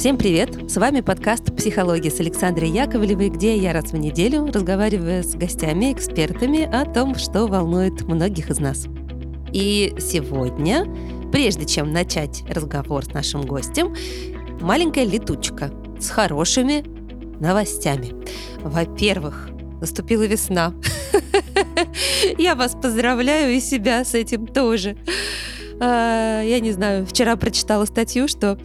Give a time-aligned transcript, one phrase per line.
[0.00, 0.70] Всем привет!
[0.70, 5.92] С вами подкаст «Психология» с Александрой Яковлевой, где я раз в неделю разговариваю с гостями,
[5.92, 8.86] экспертами о том, что волнует многих из нас.
[9.52, 10.86] И сегодня,
[11.30, 13.94] прежде чем начать разговор с нашим гостем,
[14.62, 15.70] маленькая летучка
[16.00, 16.82] с хорошими
[17.38, 18.14] новостями.
[18.62, 19.50] Во-первых,
[19.82, 20.72] наступила весна.
[22.38, 24.96] Я вас поздравляю и себя с этим тоже.
[25.82, 28.58] А, я не знаю, вчера прочитала статью, что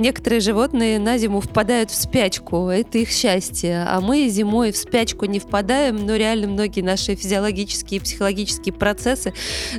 [0.00, 5.26] Некоторые животные на зиму впадают в спячку, это их счастье, а мы зимой в спячку
[5.26, 9.34] не впадаем, но реально многие наши физиологические и психологические процессы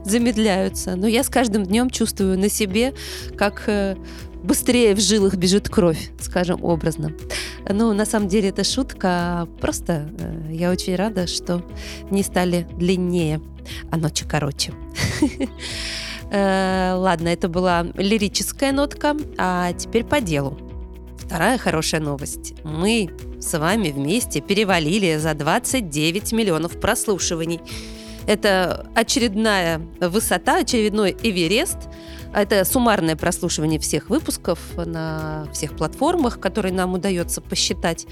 [0.06, 0.96] замедляются.
[0.96, 2.94] Но я с каждым днем чувствую на себе,
[3.36, 3.96] как э,
[4.44, 7.14] быстрее в жилах бежит кровь, скажем образно.
[7.68, 11.66] Ну, на самом деле это шутка, просто э, я очень рада, что
[12.12, 13.42] не стали длиннее,
[13.90, 14.72] а ночи короче.
[16.32, 20.58] Э, ладно, это была лирическая нотка, а теперь по делу.
[21.18, 22.54] Вторая хорошая новость.
[22.64, 27.60] Мы с вами вместе перевалили за 29 миллионов прослушиваний.
[28.28, 31.78] Это очередная высота, очередной Эверест–
[32.34, 38.08] это суммарное прослушивание всех выпусков на всех платформах, которые нам удается посчитать.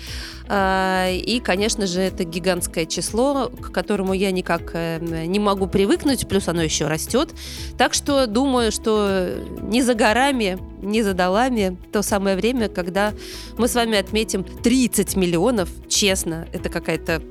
[0.47, 6.27] А, и, конечно же, это гигантское число, к которому я никак э, не могу привыкнуть,
[6.27, 7.33] плюс оно еще растет.
[7.77, 13.13] Так что думаю, что не за горами, не за долами то самое время, когда
[13.57, 15.69] мы с вами отметим 30 миллионов.
[15.87, 17.21] Честно, это какая-то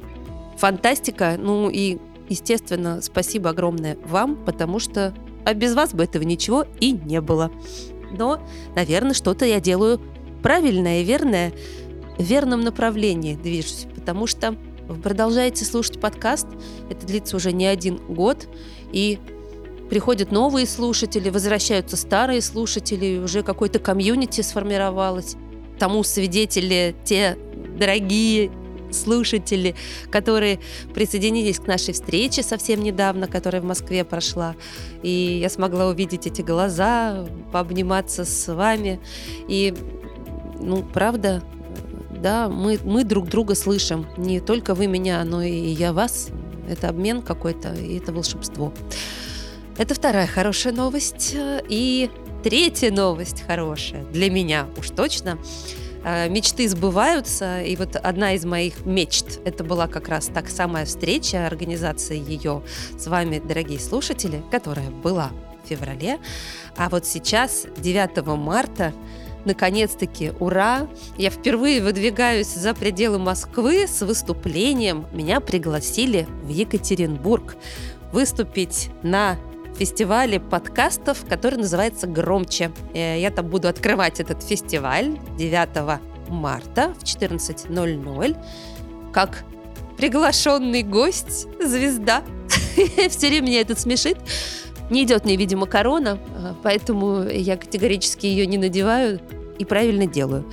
[0.56, 1.36] фантастика.
[1.38, 5.14] Ну и естественно, спасибо огромное вам, потому что
[5.48, 7.50] а без вас бы этого ничего и не было.
[8.10, 8.38] Но,
[8.76, 9.98] наверное, что-то я делаю
[10.42, 11.54] правильное верное,
[12.18, 14.56] в верном направлении движусь, потому что
[14.88, 16.46] вы продолжаете слушать подкаст,
[16.90, 18.46] это длится уже не один год,
[18.92, 19.18] и
[19.88, 25.36] приходят новые слушатели, возвращаются старые слушатели, уже какой-то комьюнити сформировалось.
[25.78, 27.38] Тому свидетели те
[27.78, 28.50] дорогие
[28.92, 29.74] слушатели,
[30.10, 30.60] которые
[30.94, 34.54] присоединились к нашей встрече совсем недавно, которая в Москве прошла.
[35.02, 39.00] И я смогла увидеть эти глаза, пообниматься с вами.
[39.48, 39.74] И,
[40.60, 41.42] ну, правда,
[42.10, 44.06] да, мы, мы друг друга слышим.
[44.16, 46.28] Не только вы меня, но и я вас.
[46.68, 48.72] Это обмен какой-то, и это волшебство.
[49.78, 51.34] Это вторая хорошая новость.
[51.68, 52.10] И
[52.42, 55.38] третья новость хорошая для меня уж точно–
[56.28, 61.46] мечты сбываются, и вот одна из моих мечт, это была как раз так самая встреча,
[61.46, 62.62] организация ее
[62.98, 65.30] с вами, дорогие слушатели, которая была
[65.64, 66.18] в феврале,
[66.76, 68.92] а вот сейчас, 9 марта,
[69.44, 70.88] наконец-таки, ура!
[71.16, 75.06] Я впервые выдвигаюсь за пределы Москвы с выступлением.
[75.12, 77.56] Меня пригласили в Екатеринбург
[78.12, 79.38] выступить на
[79.78, 82.72] фестивале подкастов, который называется «Громче».
[82.94, 88.36] Э, я там буду открывать этот фестиваль 9 марта в 14.00
[89.12, 89.44] как
[89.96, 92.22] приглашенный гость, звезда.
[93.08, 94.18] Все время меня это смешит.
[94.90, 99.20] Не идет мне, видимо, корона, э, поэтому я категорически ее не надеваю
[99.58, 100.44] и правильно делаю.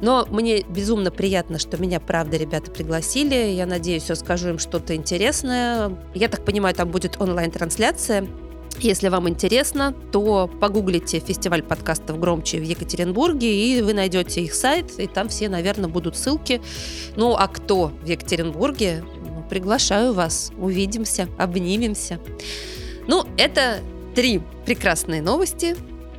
[0.00, 3.34] Но мне безумно приятно, что меня, правда, ребята пригласили.
[3.34, 5.96] Я надеюсь, я скажу им что-то интересное.
[6.14, 8.26] Я так понимаю, там будет онлайн-трансляция.
[8.80, 14.98] Если вам интересно, то погуглите фестиваль подкастов «Громче» в Екатеринбурге, и вы найдете их сайт,
[14.98, 16.60] и там все, наверное, будут ссылки.
[17.16, 22.18] Ну, а кто в Екатеринбурге, ну, приглашаю вас, увидимся, обнимемся.
[23.06, 23.80] Ну, это
[24.14, 25.76] три прекрасные новости.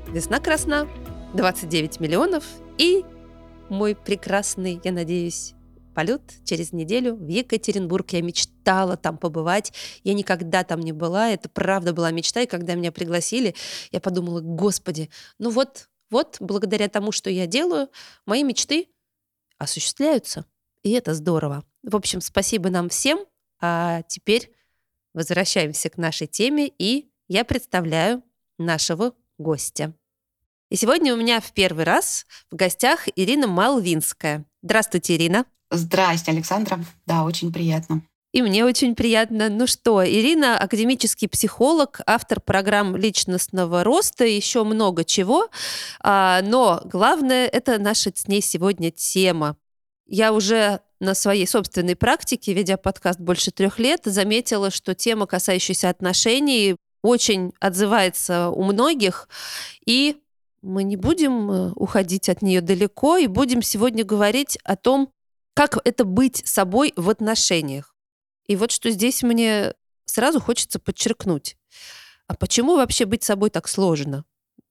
[0.07, 0.87] Весна красна,
[1.33, 2.43] 29 миллионов
[2.77, 3.03] и
[3.69, 5.53] мой прекрасный, я надеюсь,
[5.95, 8.11] полет через неделю в Екатеринбург.
[8.11, 9.73] Я мечтала там побывать.
[10.03, 11.31] Я никогда там не была.
[11.31, 12.41] Это правда была мечта.
[12.41, 13.56] И когда меня пригласили,
[13.91, 17.89] я подумала, господи, ну вот, вот, благодаря тому, что я делаю,
[18.28, 18.89] мои мечты
[19.57, 20.45] осуществляются.
[20.84, 21.63] И это здорово.
[21.81, 23.25] В общем, спасибо нам всем.
[23.59, 24.51] А теперь
[25.13, 28.22] возвращаемся к нашей теме, и я представляю
[28.57, 29.94] нашего гостя.
[30.69, 34.46] И сегодня у меня в первый раз в гостях Ирина Малвинская.
[34.61, 35.46] Здравствуйте, Ирина.
[35.72, 36.79] Здрасте, Александра.
[37.06, 38.02] Да, очень приятно.
[38.35, 39.50] И мне очень приятно.
[39.50, 45.47] Ну что, Ирина академический психолог, автор программ личностного роста, еще много чего.
[46.02, 49.56] А, но главное, это наша с ней сегодня тема.
[50.06, 55.90] Я уже на своей собственной практике, ведя подкаст больше трех лет, заметила, что тема, касающаяся
[55.90, 59.29] отношений, очень отзывается у многих.
[59.85, 60.18] И
[60.61, 65.09] мы не будем э, уходить от нее далеко и будем сегодня говорить о том,
[65.55, 67.96] как это быть собой в отношениях?
[68.46, 69.73] И вот что здесь мне
[70.05, 71.57] сразу хочется подчеркнуть.
[72.28, 74.25] А почему вообще быть собой так сложно?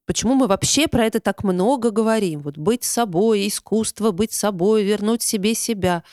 [0.06, 2.40] Почему мы вообще про это так много говорим?
[2.40, 6.04] Вот быть собой, искусство быть собой, вернуть себе себя.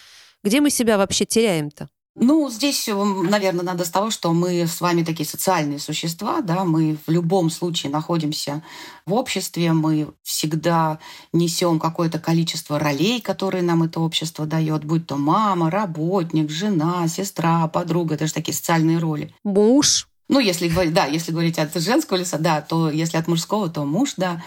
[0.44, 1.90] Где мы себя вообще теряем-то?
[2.16, 6.66] Ну, здесь, э, наверное, надо с того, что мы с вами такие социальные существа, да,
[6.66, 8.64] мы в любом случае находимся
[9.06, 11.00] в обществе, мы всегда
[11.32, 17.70] несем какое-то количество ролей, которые нам это общество дает, будь то мама, работник, жена, сестра,
[17.70, 19.34] подруга, это же такие социальные роли.
[19.46, 23.70] Муж, ну, если говорить, да, если говорить от женского лица, да, то если от мужского,
[23.70, 24.42] то муж, да.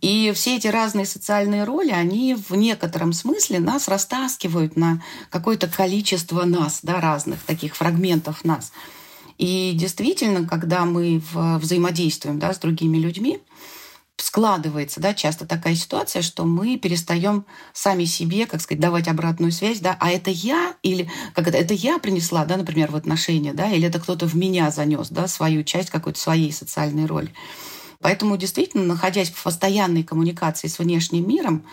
[0.00, 6.46] И все эти разные социальные роли, они в некотором смысле нас растаскивают на какое-то количество
[6.46, 8.72] нас, да, разных таких фрагментов нас.
[9.36, 13.38] И действительно, когда мы взаимодействуем да, с другими людьми,
[14.26, 19.78] складывается, да, часто такая ситуация, что мы перестаем сами себе, как сказать, давать обратную связь,
[19.78, 23.70] да, а это я или как это, это я принесла, да, например, в отношения, да,
[23.70, 27.32] или это кто-то в меня занес, да, свою часть какой-то своей социальной роли.
[28.00, 31.64] Поэтому действительно, находясь в постоянной коммуникации с внешним миром,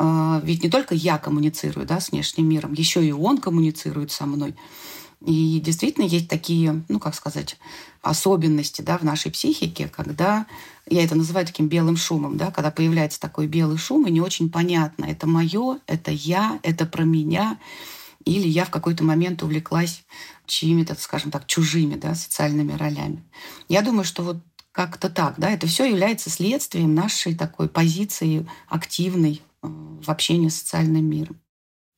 [0.00, 4.26] э, ведь не только я коммуницирую да, с внешним миром, еще и он коммуницирует со
[4.26, 4.56] мной.
[5.24, 7.56] И действительно есть такие, ну как сказать,
[8.00, 10.46] особенности да, в нашей психике, когда
[10.88, 14.50] я это называю таким белым шумом, да, когда появляется такой белый шум, и не очень
[14.50, 17.58] понятно, это мое, это я, это про меня,
[18.24, 20.04] или я в какой-то момент увлеклась
[20.46, 23.22] чьими-то, скажем так, чужими да, социальными ролями.
[23.68, 24.38] Я думаю, что вот
[24.72, 30.58] как-то так, да, это все является следствием нашей такой позиции активной э, в общении с
[30.58, 31.38] социальным миром.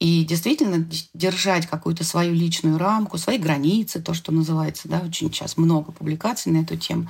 [0.01, 5.57] И действительно держать какую-то свою личную рамку, свои границы, то, что называется, да, очень сейчас
[5.57, 7.09] много публикаций на эту тему,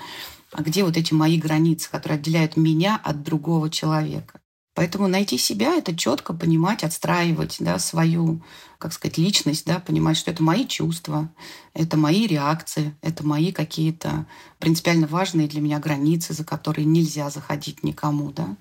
[0.53, 4.41] а где вот эти мои границы, которые отделяют меня от другого человека.
[4.75, 8.43] Поэтому найти себя— это четко понимать, отстраивать да, свою,
[8.79, 11.33] как сказать, личность, да, понимать, что это мои чувства,
[11.75, 14.27] это мои реакции, это мои какие-то
[14.59, 18.33] принципиально важные для меня границы, за которые нельзя заходить никому.
[18.33, 18.57] Да.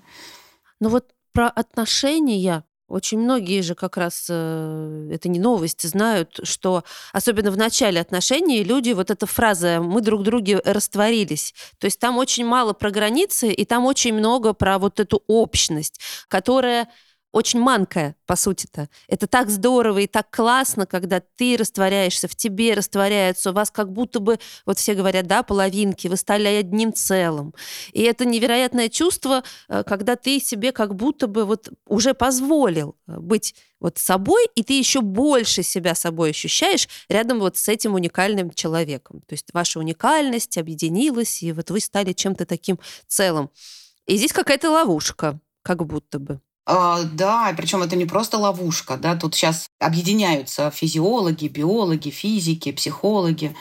[0.78, 6.84] Ну вот про отношения очень многие же как раз, э, это не новость, знают, что
[7.12, 12.18] особенно в начале отношений люди, вот эта фраза «мы друг друге растворились», то есть там
[12.18, 16.88] очень мало про границы, и там очень много про вот эту общность, которая
[17.34, 18.88] очень манкая, по сути-то.
[19.08, 23.92] Это так здорово и так классно, когда ты растворяешься, в тебе растворяются, у вас как
[23.92, 27.52] будто бы, вот все говорят, да, половинки, вы стали одним целым.
[27.92, 33.18] И это невероятное чувство, э, когда ты себе как будто бы вот уже позволил э,
[33.18, 38.52] быть вот собой, и ты еще больше себя собой ощущаешь рядом вот с этим уникальным
[38.52, 39.22] человеком.
[39.26, 42.78] То есть ваша уникальность объединилась, и вот вы стали чем-то таким
[43.08, 43.50] целым.
[44.06, 46.40] И здесь какая-то ловушка, как будто бы.
[46.66, 53.54] А, да, причем это не просто ловушка, да, тут сейчас объединяются физиологи, биологи, физики, психологи.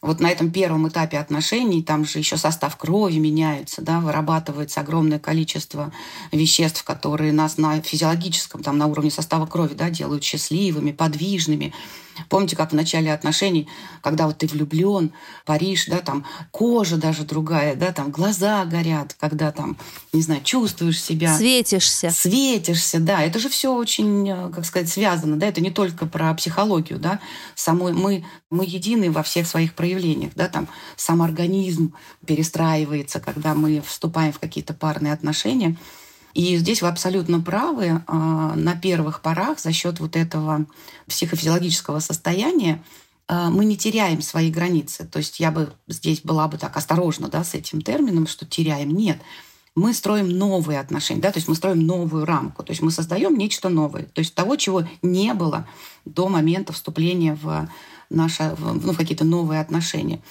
[0.00, 5.18] Вот на этом первом этапе отношений там же еще состав крови меняется, да, вырабатывается огромное
[5.18, 5.92] количество
[6.32, 11.74] веществ, которые нас на физиологическом, там, на уровне состава крови, да, делают счастливыми, подвижными.
[12.28, 13.68] Помните, как в начале отношений,
[14.02, 15.12] когда вот ты влюблен,
[15.44, 19.76] Париж, да, там кожа даже другая, да, там глаза горят, когда там,
[20.12, 21.36] не знаю, чувствуешь себя.
[21.36, 22.10] Светишься.
[22.10, 23.22] Светишься, да.
[23.22, 27.20] Это же все очень, э, как сказать, связано, да, это не только про психологию, да,
[27.54, 31.94] самой мы, мы едины во всех своих проявлениях, да, там сам организм
[32.26, 35.76] перестраивается, когда мы вступаем в какие-то парные отношения.
[36.36, 38.02] И здесь вы абсолютно правы.
[38.06, 40.66] А, на первых порах за счет вот этого
[41.08, 42.84] психофизиологического состояния
[43.26, 45.06] а, мы не теряем свои границы.
[45.06, 48.90] То есть я бы здесь была бы так осторожна да, с этим термином, что теряем.
[48.90, 49.18] Нет.
[49.74, 53.36] Мы строим новые отношения, да, то есть мы строим новую рамку, то есть мы создаем
[53.36, 55.66] нечто новое, то есть того, чего не было
[56.06, 57.68] до момента вступления в,
[58.08, 60.22] наше, в, ну, в какие-то новые отношения.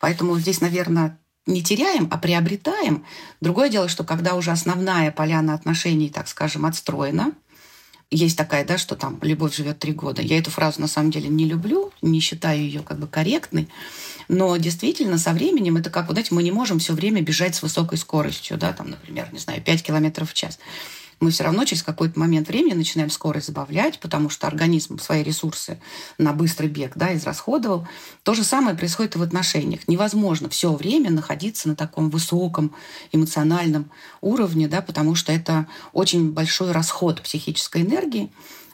[0.00, 1.18] Поэтому здесь, наверное,
[1.50, 3.04] не теряем, а приобретаем.
[3.40, 7.32] Другое дело, что когда уже основная поляна отношений, так скажем, отстроена,
[8.10, 10.20] есть такая, да, что там любовь живет три года.
[10.20, 13.68] Я эту фразу на самом деле не люблю, не считаю ее как бы корректной.
[14.26, 17.62] Но действительно, со временем это как, вот знаете, мы не можем все время бежать с
[17.62, 20.58] высокой скоростью, да, там, например, не знаю, 5 километров в час
[21.20, 25.78] мы все равно через какой-то момент времени начинаем скорость забавлять, потому что организм свои ресурсы
[26.18, 27.86] на быстрый бег да, израсходовал.
[28.22, 29.86] То же самое происходит и в отношениях.
[29.86, 32.74] Невозможно все время находиться на таком высоком
[33.12, 33.90] эмоциональном
[34.22, 38.30] уровне, да, потому что это очень большой расход психической энергии.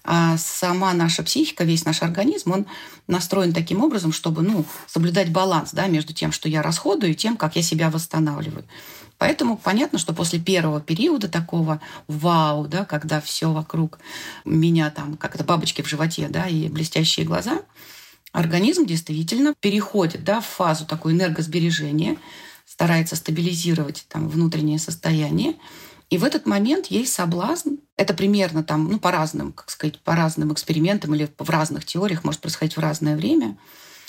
[0.08, 2.66] А сама наша психика, весь наш организм, он
[3.08, 7.36] настроен таким образом, чтобы ну, соблюдать баланс да, между тем, что я расходую, и тем,
[7.36, 8.64] как я себя восстанавливаю.
[9.18, 13.98] Поэтому понятно, что после первого периода такого вау, да, когда все вокруг
[14.44, 17.62] меня там, как это бабочки в животе, да, и блестящие глаза,
[18.32, 22.18] организм действительно переходит да, в фазу такой энергосбережения,
[22.66, 25.54] старается стабилизировать там внутреннее состояние.
[26.10, 27.76] И в этот момент есть соблазн.
[27.96, 32.22] Это примерно там, ну, по разным, как сказать, по разным экспериментам или в разных теориях
[32.22, 33.56] может происходить в разное время.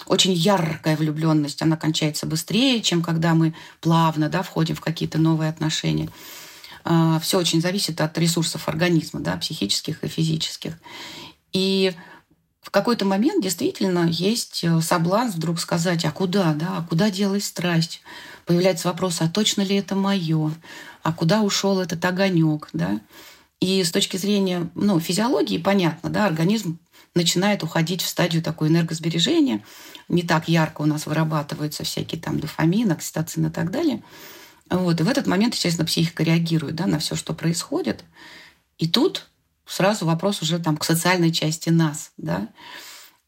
[0.08, 5.50] Очень яркая влюбленность, она кончается быстрее, чем когда мы плавно да, входим в какие-то новые
[5.50, 6.10] отношения.
[6.86, 10.74] А, Все очень зависит от ресурсов организма, да, психических и физических.
[11.52, 11.94] И
[12.62, 17.46] в какой-то момент действительно есть э, соблазн вдруг сказать, а куда, да, а куда делась
[17.46, 18.02] страсть?
[18.46, 20.52] Появляется вопрос, а точно ли это мое?
[21.02, 23.00] А куда ушел этот огонек, да?
[23.62, 26.78] И с точки зрения ну, физиологии понятно, да, организм
[27.16, 29.64] начинает уходить в стадию такой энергосбережения.
[30.08, 34.04] Не так ярко у нас вырабатываются всякие там дофамин, окситоцин и так далее.
[34.70, 35.00] Вот.
[35.00, 38.04] И в этот момент, естественно, психика реагирует да, на все, что происходит.
[38.78, 39.30] И тут
[39.66, 42.50] сразу вопрос уже там к социальной части нас, да.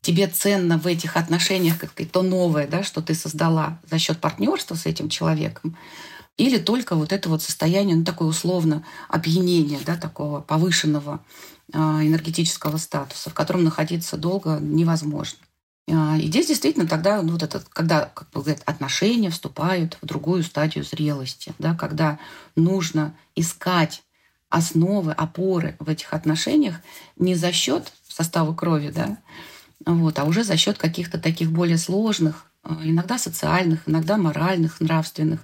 [0.01, 4.75] Тебе ценно в этих отношениях как то новое, да, что ты создала за счет партнерства
[4.75, 5.77] с этим человеком,
[6.37, 11.19] или только вот это вот состояние, ну, такое условно опьянение, да, такого повышенного
[11.71, 15.39] энергетического статуса, в котором находиться долго невозможно.
[15.91, 20.43] А, и здесь действительно тогда, ну, вот это, когда, как бы отношения вступают в другую
[20.43, 22.19] стадию зрелости, да, когда
[22.55, 24.03] нужно искать
[24.49, 26.75] основы, опоры в этих отношениях
[27.17, 29.17] не за счет состава крови, да,
[29.85, 35.41] вот, а уже за счет каких-то таких более сложных, э, иногда социальных, иногда моральных, нравственных,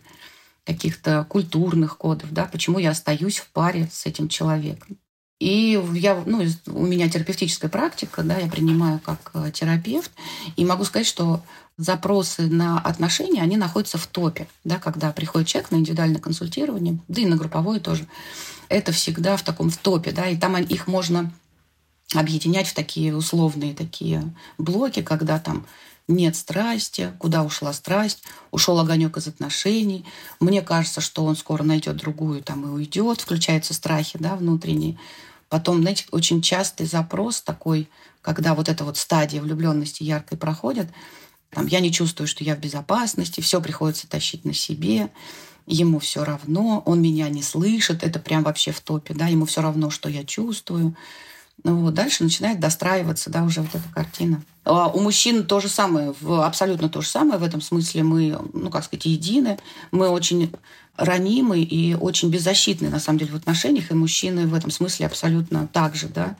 [0.63, 4.98] каких-то культурных кодов, да, почему я остаюсь в паре с этим человеком.
[5.39, 10.12] И я, ну, у меня терапевтическая практика, да, я принимаю как э, терапевт,
[10.56, 11.44] и могу сказать, что
[11.77, 17.22] запросы на отношения, они находятся в топе, да, когда приходит человек на индивидуальное консультирование, да
[17.22, 18.08] и на групповое тоже.
[18.70, 21.34] Это всегда в таком в топе, да, и там их можно
[22.13, 24.24] объединять в такие условные такие
[24.58, 25.65] блоки, когда там
[26.07, 30.05] нет страсти, куда ушла страсть, ушел огонек из отношений.
[30.39, 34.97] Мне кажется, что он скоро найдет другую там и уйдет, включаются страхи, да, внутренние.
[35.50, 37.89] Потом, знаете, очень частый запрос такой,
[38.21, 40.88] когда вот эта вот стадия влюбленности яркой проходит,
[41.51, 45.09] там, я не чувствую, что я в безопасности, все приходится тащить на себе
[45.67, 49.62] ему все равно, он меня не слышит, это прям вообще в топе, да, ему все
[49.62, 50.95] равно, что я чувствую.
[51.63, 54.41] Ну вот, дальше начинает достраиваться, да, уже вот эта картина.
[54.65, 58.03] А у мужчин то же самое, абсолютно то же самое в этом смысле.
[58.03, 59.57] Мы, ну, как сказать, едины.
[59.91, 60.51] Мы очень
[60.97, 63.91] ранимы и очень беззащитны, на самом деле, в отношениях.
[63.91, 66.35] И мужчины в этом смысле абсолютно так же, да.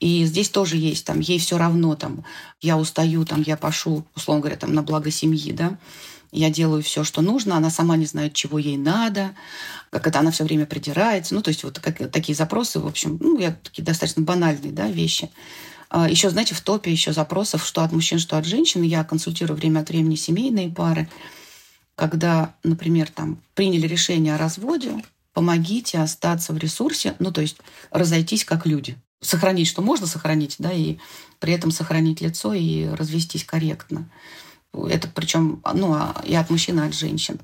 [0.00, 2.24] И здесь тоже есть, там, ей все равно, там,
[2.60, 5.78] я устаю, там, я пошу, условно говоря, там, на благо семьи, да
[6.34, 9.34] я делаю все, что нужно, она сама не знает, чего ей надо,
[9.90, 11.34] как это она все время придирается.
[11.34, 14.88] Ну, то есть вот как, такие запросы, в общем, ну, я, такие достаточно банальные да,
[14.88, 15.30] вещи.
[15.88, 18.82] А, еще, знаете, в топе еще запросов, что от мужчин, что от женщин.
[18.82, 21.08] Я консультирую время от времени семейные пары.
[21.94, 27.58] Когда, например, там приняли решение о разводе, помогите остаться в ресурсе, ну, то есть
[27.92, 28.96] разойтись как люди.
[29.20, 30.96] Сохранить, что можно сохранить, да, и
[31.38, 34.10] при этом сохранить лицо и развестись корректно.
[34.88, 37.38] Это причем ну, а, и от мужчин, и от женщин.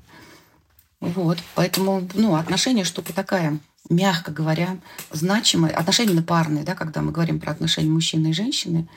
[0.99, 1.39] Вот.
[1.55, 3.57] Поэтому ну, отношения штука такая,
[3.89, 4.77] мягко говоря,
[5.11, 5.73] значимая.
[5.73, 8.87] Отношения парные, да, когда мы говорим про отношения мужчины и женщины.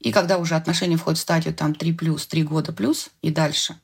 [0.00, 3.76] И когда уже отношения входят в стадию там 3 плюс, 3 года плюс и дальше.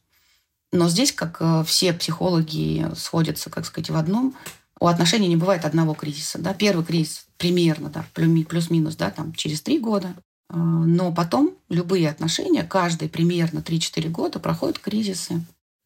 [0.73, 4.35] Но здесь, как э, все психологи сходятся, как сказать, в одном,
[4.81, 6.39] у отношений не бывает одного кризиса.
[6.39, 6.53] Да?
[6.53, 10.15] Первый кризис примерно да, плюс-минус да, там, через три года,
[10.55, 15.45] но потом любые отношения, каждые примерно 3-4 года проходят кризисы.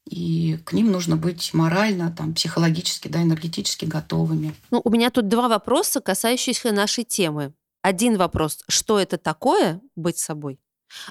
[0.09, 4.55] И к ним нужно быть морально, там, психологически, да, энергетически готовыми.
[4.71, 7.53] Ну, у меня тут два вопроса, касающиеся нашей темы.
[7.83, 10.59] Один вопрос, что это такое быть собой?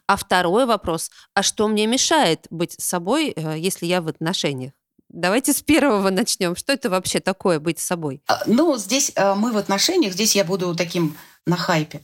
[0.08, 4.74] А второй вопрос, а что мне мешает быть собой, э, если я в отношениях?
[5.10, 6.56] Давайте с первого начнем.
[6.56, 8.22] Что это вообще такое быть собой?
[8.28, 11.16] А, ну, здесь э, мы в отношениях, здесь я буду таким
[11.48, 12.01] на хайпе.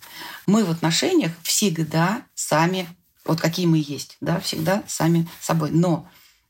[0.48, 2.88] Мы в отношениях всегда сами,
[3.26, 5.70] вот какие мы есть, да, всегда сами собой.
[5.72, 6.08] Но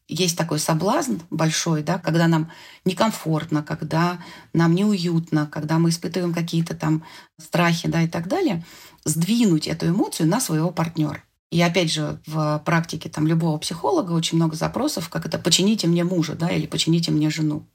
[0.08, 2.52] есть такой соблазн большой, да, когда нам
[2.86, 4.20] некомфортно, когда
[4.54, 7.04] нам неуютно, когда мы испытываем какие-то там
[7.40, 8.64] страхи, да, и так далее,
[9.06, 11.24] сдвинуть эту эмоцию на своего партнера.
[11.52, 16.04] И опять же, в практике там любого психолога очень много запросов, как это «почините мне
[16.04, 17.68] мужа», да, или «почините мне жену».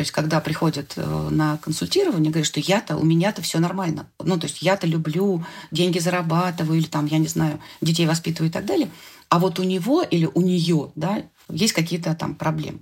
[0.00, 4.06] То есть, когда приходят э, на консультирование, говорят, что я-то, у меня-то все нормально.
[4.18, 8.50] Ну, то есть, я-то люблю, деньги зарабатываю, или там, я не знаю, детей воспитываю и
[8.50, 8.90] так далее.
[9.28, 12.78] А вот у него или у нее, да, есть какие-то там проблемы.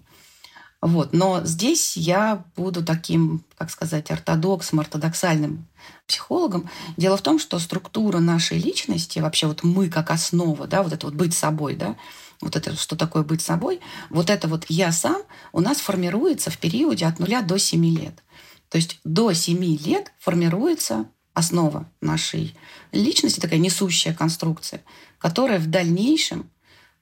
[0.81, 1.13] Вот.
[1.13, 5.67] Но здесь я буду таким, как сказать, ортодоксом, ортодоксальным
[6.07, 6.71] психологом.
[6.97, 11.07] Дело в том, что структура нашей личности, вообще вот мы как основа, да, вот это
[11.07, 11.97] вот быть собой, да,
[12.41, 13.81] вот это, что такое быть собой,
[14.11, 18.23] вот это вот «я сам» у нас формируется в периоде от нуля до 7 лет.
[18.69, 22.57] То есть до 7 лет формируется основа нашей
[22.93, 24.83] личности, такая несущая конструкция,
[25.19, 26.51] которая в дальнейшем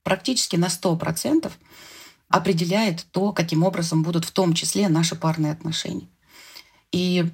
[0.02, 1.50] практически на 100%
[2.28, 6.08] определяет то, каким образом будут в том числе наши парные отношения.
[6.92, 7.26] И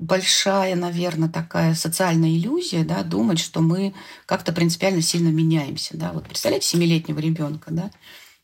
[0.00, 3.94] большая, наверное, такая социальная иллюзия, да, думать, что мы
[4.26, 5.96] как-то принципиально сильно меняемся.
[5.96, 6.12] Да.
[6.12, 7.90] Вот представляете семилетнего ребенка, да,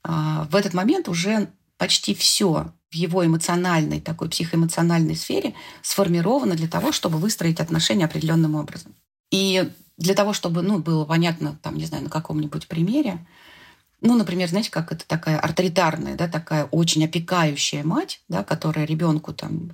[0.05, 1.49] а в этот момент уже
[1.79, 8.55] почти все в его эмоциональной, такой психоэмоциональной сфере сформировано для того, чтобы выстроить отношения определенным
[8.55, 8.95] образом.
[9.31, 13.27] И для того, чтобы ну, было понятно, там, не знаю, на каком-нибудь примере,
[14.03, 19.33] ну, например, знаете, как это такая авторитарная, да, такая очень опекающая мать, да, которая ребенку
[19.33, 19.73] там,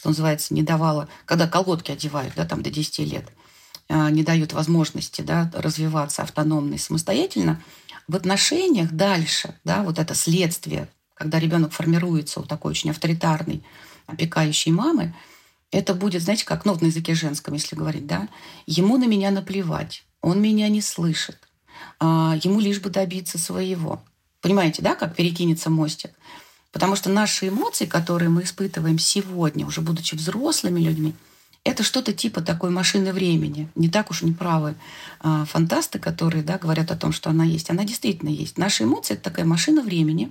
[0.00, 3.26] что называется, не давала, когда колготки одевают, да, там до 10 лет,
[3.90, 7.62] а, не дают возможности, да, развиваться автономно и самостоятельно,
[8.08, 13.62] в отношениях дальше, да, вот это следствие, когда ребенок формируется у такой очень авторитарной,
[14.06, 15.14] опекающей мамы,
[15.70, 18.26] это будет, знаете, как, ну, на языке женском, если говорить, да,
[18.66, 21.36] ему на меня наплевать, он меня не слышит,
[21.98, 24.02] а, ему лишь бы добиться своего.
[24.40, 26.12] Понимаете, да, как перекинется мостик?
[26.72, 31.14] Потому что наши эмоции, которые мы испытываем сегодня, уже будучи взрослыми людьми,
[31.64, 33.68] это что-то типа такой машины времени.
[33.74, 34.76] Не так уж неправы
[35.20, 37.70] а, фантасты, которые да, говорят о том, что она есть.
[37.70, 38.56] Она действительно есть.
[38.56, 40.30] Наши эмоции— это такая машина времени,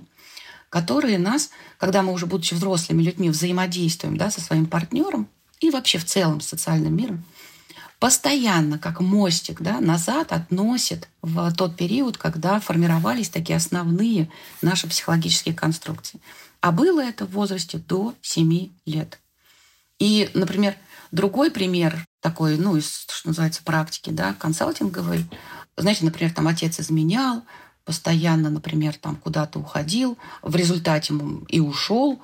[0.70, 5.28] которые нас, когда мы уже будучи взрослыми людьми взаимодействуем да, со своим партнером
[5.60, 7.24] и вообще в целом с социальным миром,
[8.00, 14.30] постоянно, как мостик, да, назад относит в тот период, когда формировались такие основные
[14.62, 16.18] наши психологические конструкции.
[16.62, 19.20] А было это в возрасте до 7 лет.
[19.98, 20.76] И, например,
[21.12, 25.26] другой пример такой, ну, из, что называется, практики, да, консалтинговой.
[25.76, 27.42] Знаете, например, там отец изменял,
[27.84, 31.14] постоянно, например, там куда-то уходил, в результате
[31.48, 32.22] и ушел.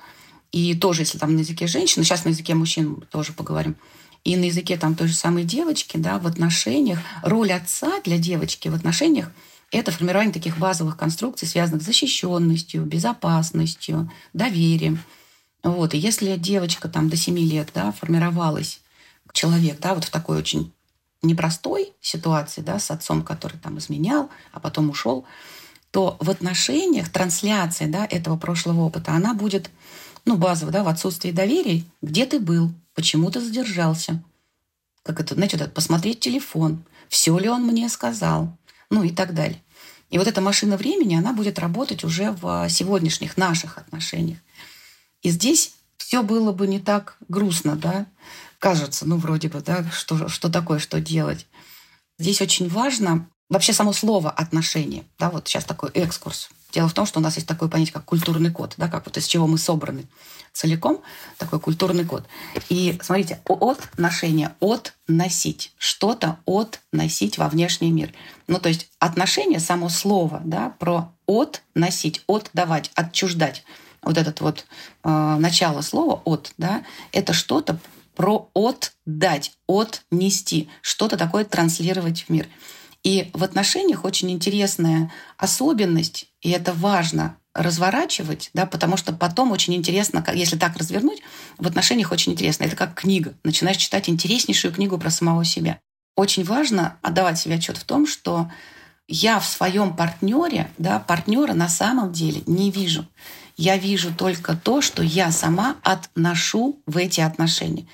[0.51, 3.75] И тоже, если там на языке женщины, сейчас на языке мужчин тоже поговорим,
[4.23, 8.67] и на языке там той же самой девочки, да, в отношениях, роль отца для девочки
[8.67, 9.31] в отношениях
[9.71, 14.99] это формирование таких базовых конструкций, связанных с защищенностью, безопасностью, доверием.
[15.63, 15.93] Вот.
[15.93, 18.79] И если девочка там до 7 лет да, формировалась,
[19.33, 20.73] человек, да, вот в такой очень
[21.21, 25.25] непростой ситуации, да, с отцом, который там изменял, а потом ушел,
[25.91, 29.69] то в отношениях трансляция да, этого прошлого опыта, она будет
[30.25, 34.23] ну, базово, да, в отсутствии доверия, где ты был, почему ты задержался.
[35.03, 38.57] Как это, знаете, вот посмотреть телефон, все ли он мне сказал,
[38.89, 39.61] ну и так далее.
[40.09, 44.39] И вот эта машина времени, она будет работать уже в сегодняшних наших отношениях.
[45.21, 48.07] И здесь все было бы не так грустно, да,
[48.57, 51.45] кажется, ну вроде бы, да, что, что такое, что делать.
[52.17, 57.05] Здесь очень важно вообще само слово отношения, да, вот сейчас такой экскурс Дело в том,
[57.05, 59.57] что у нас есть такое понятие, как культурный код, да, как вот из чего мы
[59.57, 60.05] собраны
[60.51, 61.01] целиком,
[61.37, 62.25] такой культурный код.
[62.67, 68.13] И смотрите, от ношения, от носить, что-то от носить во внешний мир.
[68.47, 73.63] Ну, то есть отношение, само слово, да, про от носить, отдавать, отчуждать.
[74.01, 74.65] Вот этот вот
[75.03, 77.79] э, начало слова от, да, это что-то
[78.15, 82.47] про отдать, отнести, что-то такое транслировать в мир.
[83.07, 89.75] И в отношениях очень интересная особенность, и это важно разворачивать, да, потому что потом очень
[89.75, 91.21] интересно, если так развернуть,
[91.57, 92.65] в отношениях очень интересно.
[92.65, 93.33] Это как книга.
[93.45, 95.79] Начинаешь читать интереснейшую книгу про самого себя.
[96.17, 98.51] Очень важно отдавать себе отчет в том, что
[99.07, 103.07] я в своем партнере, да, партнера на самом деле не вижу.
[103.55, 107.87] Я вижу только то, что я сама отношу в эти отношения.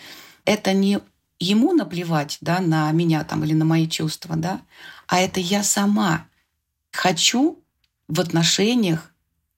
[0.43, 1.01] Это не
[1.43, 4.61] ему наплевать да, на меня там, или на мои чувства, да,
[5.07, 6.27] а это я сама
[6.91, 7.63] хочу
[8.07, 9.11] в отношениях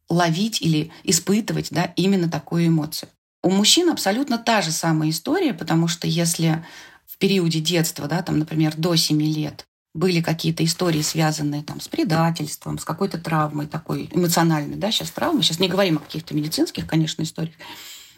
[0.10, 3.10] ловить или испытывать да, именно такую эмоцию.
[3.44, 6.66] У мужчин абсолютно та же самая история, потому что если
[7.06, 11.88] в периоде детства, да, там, например, до 7 лет, были какие-то истории, связанные там, с
[11.88, 16.86] предательством, с какой-то травмой такой эмоциональной, да, сейчас травмы, сейчас не говорим о каких-то медицинских,
[16.86, 17.56] конечно, историях,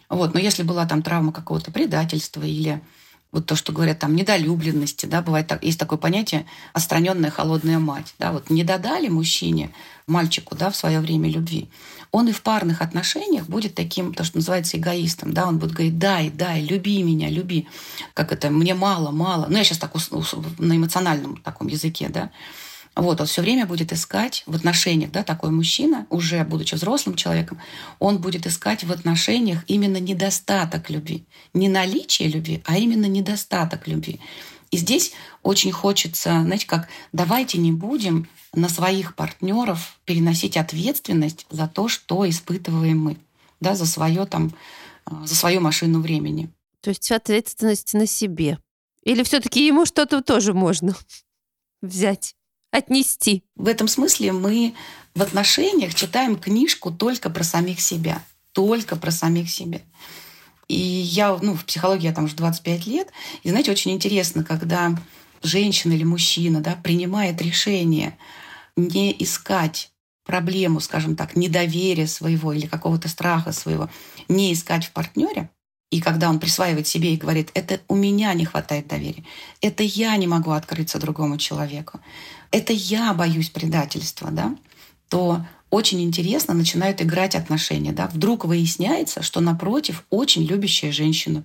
[0.09, 2.81] вот, но если была там травма какого-то предательства или
[3.31, 8.15] вот то, что говорят там недолюбленности, да, бывает так, есть такое понятие отстраненная холодная мать,
[8.19, 9.71] да, вот не додали мужчине,
[10.07, 11.69] мальчику, да, в свое время любви,
[12.11, 15.99] он и в парных отношениях будет таким, то, что называется эгоистом, да, он будет говорить,
[15.99, 17.67] дай, дай, люби меня, люби,
[18.13, 19.93] как это, мне мало, мало, ну я сейчас так
[20.57, 22.31] на эмоциональном таком языке, да,
[23.01, 27.59] вот, он все время будет искать в отношениях, да, такой мужчина, уже будучи взрослым человеком,
[27.99, 31.25] он будет искать в отношениях именно недостаток любви.
[31.53, 34.19] Не наличие любви, а именно недостаток любви.
[34.71, 41.67] И здесь очень хочется, знаете, как давайте не будем на своих партнеров переносить ответственность за
[41.67, 43.17] то, что испытываем мы,
[43.59, 44.53] да, за свое там,
[45.05, 46.49] а, за свою машину времени.
[46.81, 48.57] То есть ответственность на себе.
[49.03, 50.95] Или все-таки ему что-то тоже можно
[51.81, 52.35] взять,
[52.71, 53.43] отнести?
[53.55, 54.73] В этом смысле мы
[55.15, 58.23] в отношениях читаем книжку только про самих себя.
[58.51, 59.81] Только про самих себя.
[60.67, 63.11] И я, ну, в психологии я там уже 25 лет.
[63.43, 64.97] И, знаете, очень интересно, когда
[65.43, 68.17] женщина или мужчина да, принимает решение
[68.75, 69.91] не искать
[70.25, 73.89] проблему, скажем так, недоверия своего или какого-то страха своего,
[74.27, 75.49] не искать в партнере,
[75.89, 79.23] и когда он присваивает себе и говорит, это у меня не хватает доверия,
[79.61, 81.99] это я не могу открыться другому человеку,
[82.51, 84.55] это я боюсь предательства, да,
[85.09, 87.91] то очень интересно начинают играть отношения.
[87.91, 88.07] Да?
[88.07, 91.43] Вдруг выясняется, что напротив очень любящая женщина.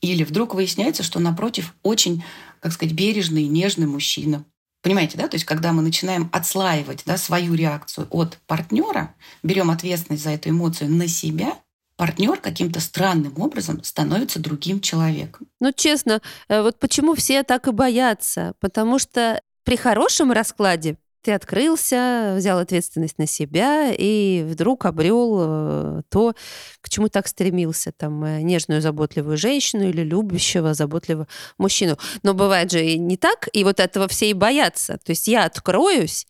[0.00, 2.24] Или вдруг выясняется, что напротив очень,
[2.60, 4.44] как сказать, бережный нежный мужчина.
[4.80, 5.28] Понимаете, да?
[5.28, 10.50] То есть, когда мы начинаем отслаивать да, свою реакцию от партнера, берем ответственность за эту
[10.50, 11.58] эмоцию на себя,
[11.98, 15.48] партнер каким-то странным образом становится другим человеком.
[15.60, 18.54] Ну, честно, э, вот почему все так и боятся?
[18.60, 26.02] Потому что при хорошем раскладе ты открылся, взял ответственность на себя и вдруг обрел э,
[26.08, 26.34] то,
[26.80, 31.26] к чему так стремился, там, э, нежную, заботливую женщину или любящего, заботливого
[31.58, 31.98] мужчину.
[32.22, 34.98] Но бывает же и не так, и вот этого все и боятся.
[35.04, 36.26] То есть я откроюсь,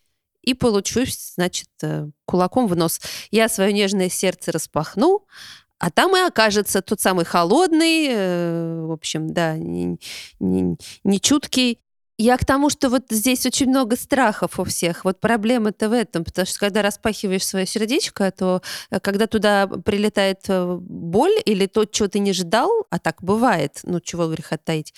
[0.48, 3.00] и получусь, значит, э, кулаком в нос.
[3.30, 5.26] Я свое нежное сердце распахну,
[5.78, 9.56] а там и окажется тот самый холодный, в общем, да,
[11.04, 11.78] нечуткий, не,
[12.18, 15.04] я к тому, что вот здесь очень много страхов у всех.
[15.04, 20.40] Вот проблема-то в этом, потому что когда распахиваешь свое сердечко, то э, когда туда прилетает
[20.48, 24.94] э, боль или то, чего ты не ждал, а так бывает, ну чего греха таить,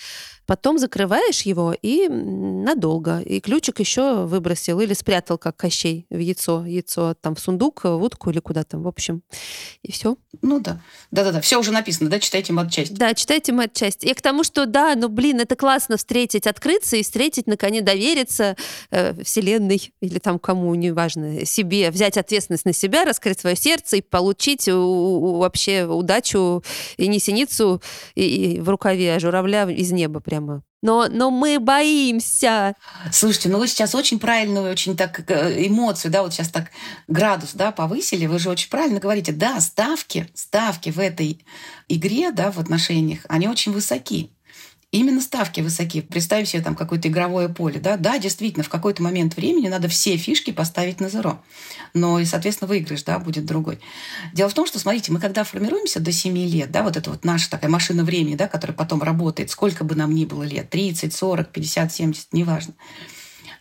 [0.51, 3.21] потом закрываешь его и надолго.
[3.21, 6.65] И ключик еще выбросил или спрятал, как Кощей, в яйцо.
[6.65, 9.21] Яйцо там в сундук, в утку или куда там, в общем.
[9.81, 10.17] И все.
[10.41, 10.81] Ну да.
[11.09, 12.93] Да-да-да, все уже написано, да, читайте матчасть.
[12.95, 14.03] Да, читайте матчасть.
[14.03, 18.57] И к тому, что да, ну блин, это классно встретить, открыться и встретить, наконец, довериться
[18.89, 24.01] э, Вселенной или там кому, неважно, себе, взять ответственность на себя, раскрыть свое сердце и
[24.01, 26.61] получить у, у, вообще удачу
[26.97, 27.81] и не синицу
[28.15, 32.75] и, и в рукаве, а журавля из неба прямо но, но мы боимся.
[33.11, 36.71] Слушайте, ну вы сейчас очень правильную, очень так э, эмоцию, да, вот сейчас так
[37.07, 41.45] градус, да, повысили, вы же очень правильно говорите, да, ставки, ставки в этой
[41.87, 44.31] игре, да, в отношениях, они очень высоки.
[44.91, 46.01] Именно ставки высоки.
[46.01, 47.79] Представь себе там какое-то игровое поле.
[47.79, 51.41] Да, да, действительно, в какой-то момент времени надо все фишки поставить на зеро.
[51.93, 53.79] Но и, соответственно, выигрыш да, будет другой.
[54.33, 57.23] Дело в том, что, смотрите, мы когда формируемся до 7 лет, да, вот это вот
[57.23, 61.13] наша такая машина времени, да, которая потом работает, сколько бы нам ни было лет, 30,
[61.13, 62.73] 40, 50, 70, неважно,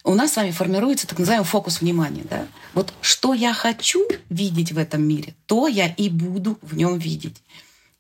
[0.03, 2.25] у нас с вами формируется так называемый фокус внимания.
[2.29, 2.47] Да?
[2.75, 7.37] Вот что я хочу видеть в этом мире, то я и буду в нем видеть.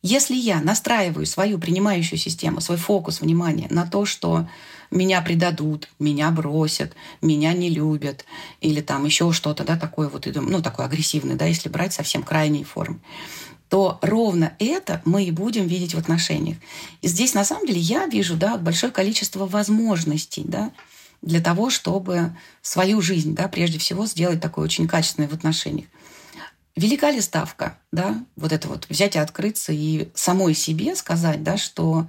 [0.02, 4.48] Если я настраиваю свою принимающую систему, свой фокус внимания на то, что
[4.90, 8.24] меня предадут, меня бросят, меня не любят,
[8.62, 12.64] или там еще что-то, да, такое вот, ну, такой агрессивный, да, если брать совсем крайние
[12.64, 12.98] формы,
[13.68, 16.56] то ровно это мы и будем видеть в отношениях.
[17.02, 20.72] И здесь, на самом деле, я вижу, да, большое количество возможностей, да,
[21.20, 25.86] для того, чтобы свою жизнь, да, прежде всего, сделать такой очень качественной в отношениях.
[26.76, 31.56] Велика ли ставка, да, вот это вот взять и открыться и самой себе сказать, да,
[31.56, 32.09] что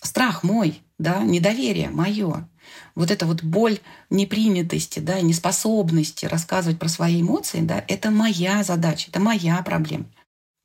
[0.00, 2.48] страх мой, да, недоверие мое,
[2.94, 9.10] вот эта вот боль непринятости, да, неспособности рассказывать про свои эмоции, да, это моя задача,
[9.10, 10.06] это моя проблема.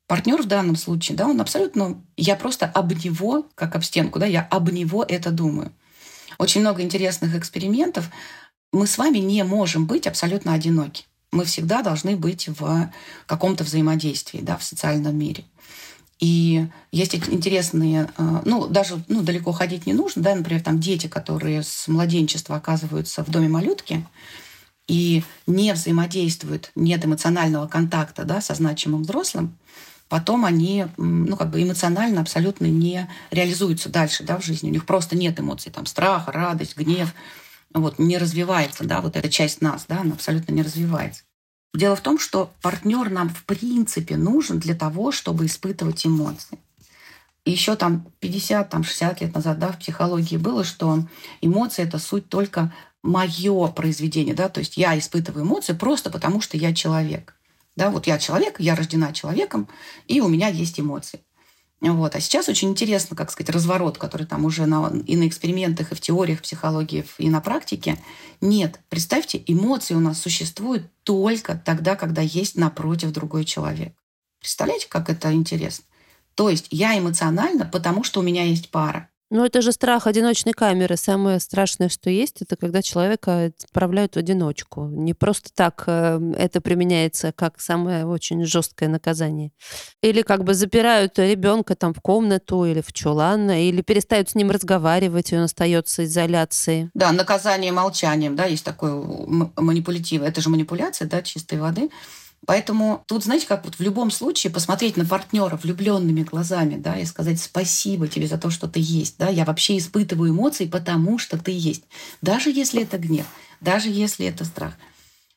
[0.06, 4.26] Партнер в данном случае, да, он абсолютно, я просто об него, как об стенку, да,
[4.26, 5.72] я об него это думаю.
[6.38, 8.10] Очень много интересных экспериментов.
[8.72, 11.04] Мы с вами не можем быть абсолютно одиноки
[11.34, 12.90] мы всегда должны быть в
[13.26, 15.44] каком-то взаимодействии да, в социальном мире.
[16.20, 21.08] И есть интересные, э, ну, даже ну, далеко ходить не нужно, да, например, там дети,
[21.08, 24.06] которые с младенчества оказываются в доме малютки
[24.86, 29.56] и не взаимодействуют, нет эмоционального контакта да, со значимым взрослым,
[30.08, 34.68] потом они ну, как бы эмоционально абсолютно не реализуются дальше да, в жизни.
[34.68, 37.12] У них просто нет эмоций, там, страха, радость, гнев,
[37.74, 41.24] вот, не развивается, да, вот эта часть нас, да, она абсолютно не развивается.
[41.74, 46.58] Дело в том, что партнер нам в принципе нужен для того, чтобы испытывать эмоции.
[47.44, 51.00] И еще там 50, там 60 лет назад да, в психологии было, что
[51.40, 54.34] эмоции– это суть только мое произведение.
[54.34, 54.48] Да?
[54.48, 57.34] То есть я испытываю эмоции просто потому, что я человек.
[57.76, 59.68] Да, вот я человек, я рождена человеком,
[60.06, 61.20] и у меня есть эмоции.
[61.92, 62.16] Вот.
[62.16, 65.94] А сейчас очень интересно, как сказать, разворот, который там уже на, и на экспериментах, и
[65.94, 67.98] в теориях психологии, и на практике.
[68.40, 73.94] Нет, представьте, эмоции у нас существуют только тогда, когда есть напротив другой человек.
[74.40, 75.84] Представляете, как это интересно?
[76.34, 79.10] То есть я эмоционально, потому что у меня есть пара.
[79.34, 80.96] Ну, это же страх одиночной камеры.
[80.96, 84.84] Самое страшное, что есть, это когда человека отправляют в одиночку.
[84.86, 89.50] Не просто так э, это применяется как самое очень жесткое наказание.
[90.02, 94.52] Или как бы запирают ребенка там в комнату или в чулан, или перестают с ним
[94.52, 96.92] разговаривать, и он остается изоляции.
[96.94, 98.94] Да, наказание молчанием, да, есть такое
[99.56, 100.28] манипулятивное.
[100.28, 101.90] Это же манипуляция, да, чистой воды.
[102.46, 107.04] Поэтому тут, знаете, как вот в любом случае посмотреть на партнера влюбленными глазами, да, и
[107.04, 111.38] сказать спасибо тебе за то, что ты есть, да, я вообще испытываю эмоции, потому что
[111.38, 111.84] ты есть.
[112.22, 113.26] Даже если это гнев,
[113.60, 114.74] даже если это страх.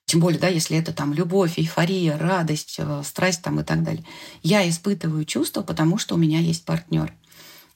[0.05, 4.05] Тем более, да, если это там любовь, эйфория, радость, э, страсть там и так далее.
[4.41, 7.13] Я испытываю чувства, потому что у меня есть партнер.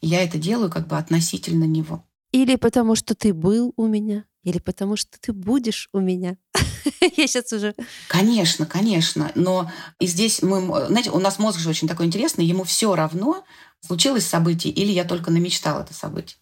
[0.01, 2.03] Я это делаю как бы относительно него.
[2.31, 6.37] Или потому что ты был у меня, или потому что ты будешь у меня.
[7.17, 7.75] Я сейчас уже...
[8.07, 9.31] Конечно, конечно.
[9.35, 10.87] Но и здесь мы...
[10.87, 12.45] Знаете, у нас мозг же очень такой интересный.
[12.45, 13.43] Ему все равно,
[13.81, 16.37] случилось событие или я только намечтал это событие.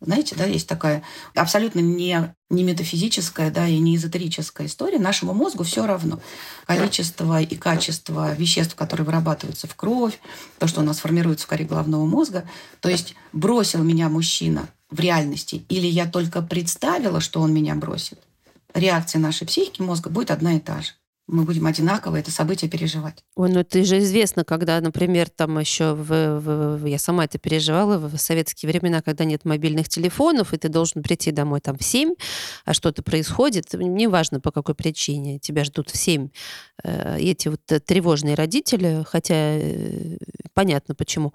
[0.00, 1.02] Знаете, да, есть такая
[1.34, 5.00] абсолютно не, не метафизическая, да, и не эзотерическая история.
[5.00, 6.20] Нашему мозгу все равно.
[6.66, 10.20] Количество и качество веществ, которые вырабатываются в кровь,
[10.58, 12.48] то, что у нас формируется в коре головного мозга.
[12.80, 18.20] То есть бросил меня мужчина в реальности, или я только представила, что он меня бросит,
[18.74, 20.92] реакция нашей психики мозга будет одна и та же
[21.28, 23.22] мы будем одинаково это событие переживать.
[23.36, 27.98] Ой, ну это же известно, когда, например, там еще в, в, я сама это переживала
[27.98, 32.14] в, советские времена, когда нет мобильных телефонов, и ты должен прийти домой там в 7,
[32.64, 36.30] а что-то происходит, неважно по какой причине, тебя ждут в 7
[36.82, 40.16] э, эти вот тревожные родители, хотя э,
[40.58, 41.34] понятно почему.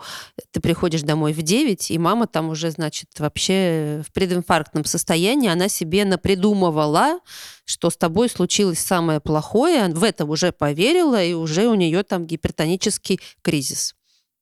[0.51, 5.69] Ты приходишь домой в 9, и мама там уже, значит, вообще в прединфарктном состоянии, она
[5.69, 7.19] себе напридумывала,
[7.63, 12.25] что с тобой случилось самое плохое, в это уже поверила, и уже у нее там
[12.25, 13.95] гипертонический кризис.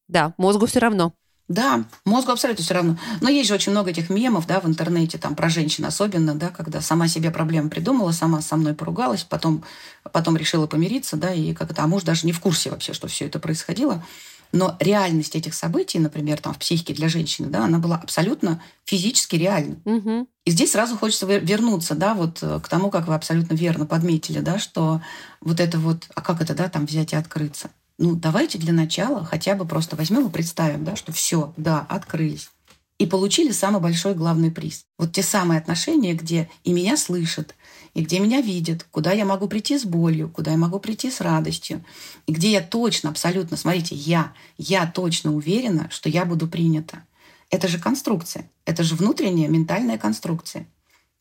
[0.07, 1.13] Да, мозгу все равно.
[1.47, 2.97] Да, мозгу абсолютно все равно.
[3.19, 6.49] Но есть же очень много этих мемов, да, в интернете, там, про женщин особенно, да,
[6.49, 9.63] когда сама себе проблемы придумала, сама со мной поругалась, потом,
[10.11, 13.07] потом решила помириться, да, и как это, а муж даже не в курсе вообще, что
[13.07, 14.03] все это происходило.
[14.51, 19.35] Но реальность этих событий, например, там, в психике для женщины, да, она была абсолютно физически
[19.37, 19.77] реальной.
[19.85, 20.27] Угу.
[20.45, 24.39] И здесь сразу хочется вернуться, да, вот э, к тому, как вы абсолютно верно подметили,
[24.39, 25.01] да, что
[25.39, 27.69] вот это вот, а как это, да, там взять и открыться?
[27.97, 32.49] Ну, давайте для начала хотя бы просто возьмем и представим, да, что все, да, открылись.
[32.97, 34.85] И получили самый большой главный приз.
[34.97, 37.55] Вот те самые отношения, где и меня слышат,
[37.93, 41.21] и где меня видят, куда я могу прийти с болью, куда я могу прийти с
[41.21, 41.83] радостью,
[42.25, 47.03] и где я точно, абсолютно, смотрите, я, я точно уверена, что я буду принята.
[47.49, 50.67] Это же конструкция, это же внутренняя ментальная конструкция.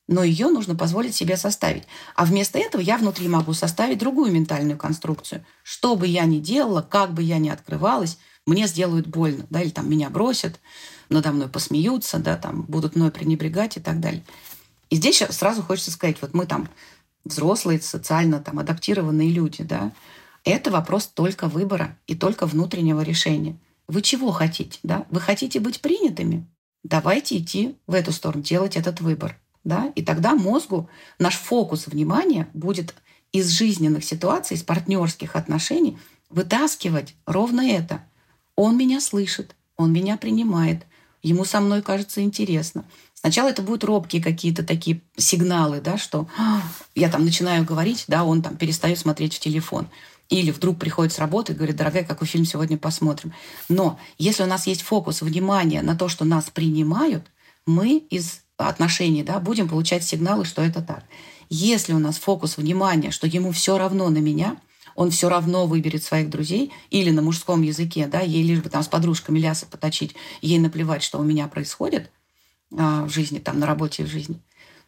[0.07, 1.85] Но ее нужно позволить себе составить.
[2.17, 5.45] А вместо этого я внутри могу составить другую ментальную конструкцию.
[5.63, 9.71] Что бы я ни делала, как бы я ни открывалась, мне сделают больно, да, или
[9.71, 10.59] там меня бросят,
[11.09, 14.25] надо мной посмеются, да, там будут мной пренебрегать и так далее.
[14.91, 16.69] И здесь сразу хочется сказать, вот мы там
[17.25, 19.93] взрослые, социально там адаптированные люди, да,
[20.45, 23.57] это вопрос только выбора и только внутреннего решения.
[23.89, 25.07] Вы чего хотите, да?
[25.11, 26.47] Вы хотите быть принятыми?
[26.83, 29.93] Давайте идти в эту сторону, делать этот выбор, да?
[29.97, 32.95] И тогда мозгу наш фокус внимания будет
[33.33, 35.99] из жизненных ситуаций, из партнерских отношений
[36.31, 38.05] вытаскивать ровно это.
[38.57, 40.87] Он меня слышит, он меня принимает,
[41.23, 42.85] ему со мной кажется интересно.
[43.21, 46.63] Сначала это будут робкие какие-то такие сигналы, да, что «А,
[46.95, 49.89] я там начинаю говорить, да, он там перестает смотреть в телефон.
[50.31, 53.35] Или вдруг приходит с работы и говорит, дорогая, какой фильм сегодня посмотрим.
[53.69, 57.27] Но если у нас есть фокус внимания на то, что нас принимают,
[57.67, 61.05] мы из отношений да, будем получать сигналы, что это так.
[61.51, 64.57] Если у нас фокус внимания, что ему все равно на меня,
[64.95, 68.83] он все равно выберет своих друзей или на мужском языке, да, ей лишь бы там
[68.83, 72.11] с подружками лясы поточить, ей наплевать, что у меня происходит–
[72.71, 74.41] в жизни, там, на работе и в жизни,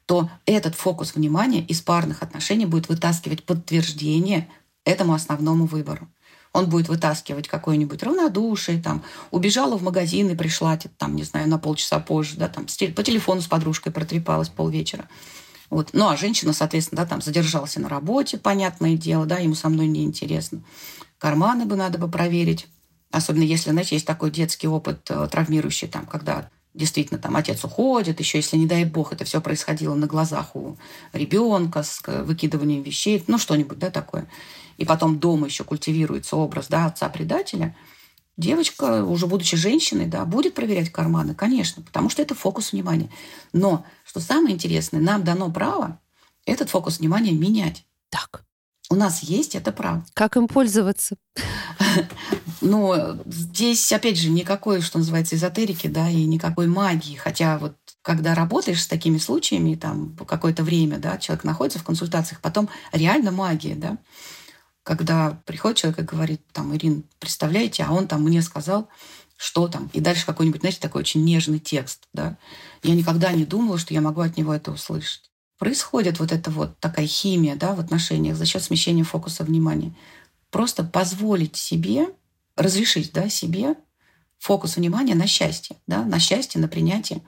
[0.07, 4.49] то этот фокус внимания из парных отношений будет вытаскивать подтверждение
[4.85, 6.09] этому основному выбору.
[6.53, 11.59] Он будет вытаскивать какое-нибудь равнодушие, там, убежала в магазин и пришла, там, не знаю, на
[11.59, 15.09] полчаса позже, да, там, по телефону с подружкой протрепалась полвечера.
[15.71, 15.91] Вот.
[15.95, 19.87] Ну, а женщина, соответственно, да, там задержался на работе, понятное дело, да, ему со мной
[19.87, 20.63] неинтересно.
[21.17, 22.67] Карманы бы надо бы проверить.
[23.11, 28.21] Особенно если, знаете, есть такой детский опыт э, травмирующий, там, когда действительно там отец уходит,
[28.21, 30.77] еще если, не дай бог, это все происходило на глазах у
[31.13, 34.29] ребенка с выкидыванием вещей, ну что-нибудь, да, такое.
[34.79, 37.75] И потом дома еще культивируется образ, да, отца-предателя,
[38.39, 43.11] Девочка, уже будучи женщиной, да, будет проверять карманы, конечно, потому что это фокус внимания.
[43.53, 46.01] Но, что самое интересное, нам дано право
[46.47, 47.85] этот фокус внимания менять.
[48.09, 48.45] Так.
[48.93, 50.05] У нас есть это право.
[50.13, 51.17] Как им пользоваться?
[52.61, 57.17] Но здесь, опять же, никакой, что называется, эзотерики, да, и никакой магии.
[57.17, 62.43] Хотя вот когда работаешь с такими случаями, там, какое-то время, да, человек находится в консультациях,
[62.43, 63.97] потом реально магия, да,
[64.83, 68.91] когда приходит человек и говорит, там, Ирин, представляете, а он там мне сказал,
[69.39, 72.37] что там, и дальше какой-нибудь, знаете, такой очень нежный текст, да.
[72.83, 75.32] Я никогда не думала, что я могу от него это услышать.
[75.63, 79.95] Происходит вот эта вот такая химия, да, в отношениях за счет смещения фокуса внимания.
[80.51, 82.09] Просто позволить себе,
[82.57, 83.77] разрешить, да, себе
[84.41, 87.23] фокус внимания на счастье, да, на счастье, на принятие.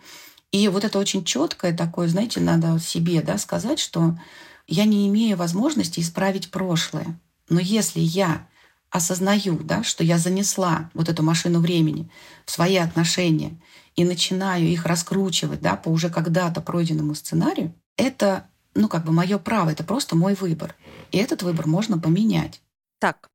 [0.51, 4.19] И вот это очень четкое такое, знаете, надо себе, да, сказать, что
[4.67, 7.21] я не имею возможности исправить прошлое.
[7.49, 8.49] Но если я
[8.91, 12.11] осознаю, да, что я занесла вот эту машину времени
[12.47, 13.63] в свои отношения
[13.95, 19.39] и начинаю их раскручивать да, по уже когда-то пройденному сценарию, это ну, как бы мое
[19.39, 20.75] право, это просто мой выбор.
[21.13, 22.61] И этот выбор можно поменять.
[22.99, 23.29] Так,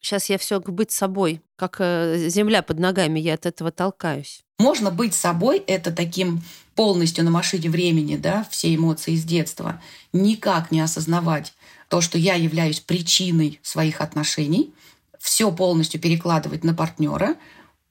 [0.00, 4.40] сейчас я все быть собой, как э, земля под ногами, я от этого толкаюсь.
[4.58, 6.42] Можно быть собой, это таким
[6.74, 9.80] полностью на машине времени, да, все эмоции из детства,
[10.12, 11.54] никак не осознавать
[11.88, 14.72] то, что я являюсь причиной своих отношений,
[15.18, 17.36] все полностью перекладывать на партнера,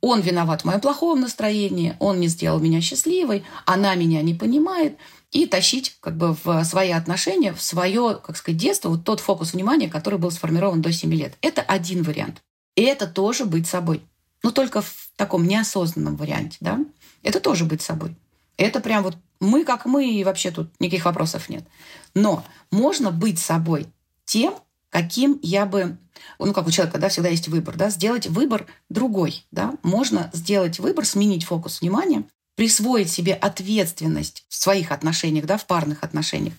[0.02, 4.98] он виноват в моем плохом настроении, он не сделал меня счастливой, она меня не понимает,
[5.32, 9.54] и тащить как бы в свои отношения, в свое, как сказать, детство, вот тот фокус
[9.54, 11.38] внимания, который был сформирован до 7 лет.
[11.42, 12.42] Это один вариант.
[12.76, 14.02] И это тоже быть собой.
[14.44, 16.80] Но только в таком неосознанном варианте, да?
[17.24, 18.16] Это тоже быть собой.
[18.56, 21.66] Это прям вот мы как мы, и вообще тут никаких вопросов нет.
[22.14, 23.88] Но можно быть собой
[24.26, 24.56] тем,
[24.90, 25.98] каким я бы,
[26.40, 30.80] ну, как у человека, да, всегда есть выбор, да, сделать выбор другой, да, можно сделать
[30.80, 32.24] выбор, сменить фокус внимания,
[32.58, 36.56] присвоить себе ответственность в своих отношениях, да, в парных отношениях,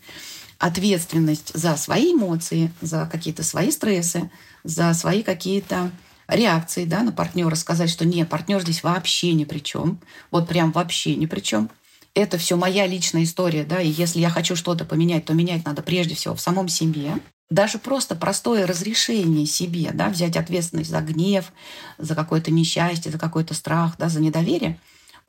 [0.58, 4.30] ответственность за свои эмоции, за какие-то свои стрессы,
[4.64, 5.90] за свои какие-то
[6.26, 10.72] реакции да, на партнера, сказать, что нет, партнер здесь вообще ни при чем, вот прям
[10.72, 11.70] вообще ни при чем
[12.14, 15.82] это все моя личная история, да, и если я хочу что-то поменять, то менять надо
[15.82, 17.12] прежде всего в самом себе.
[17.50, 21.52] Даже просто простое разрешение себе, да, взять ответственность за гнев,
[21.96, 24.78] за какое-то несчастье, за какой-то страх, да, за недоверие,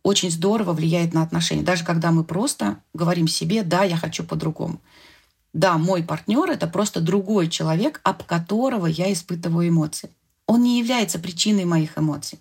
[0.04, 1.64] очень здорово влияет на отношения.
[1.64, 4.82] Даже когда мы просто говорим себе, да, я хочу по-другому.
[5.54, 10.10] Да, мой партнер это просто другой человек, об которого я испытываю эмоции.
[10.46, 12.40] Он не является причиной моих эмоций.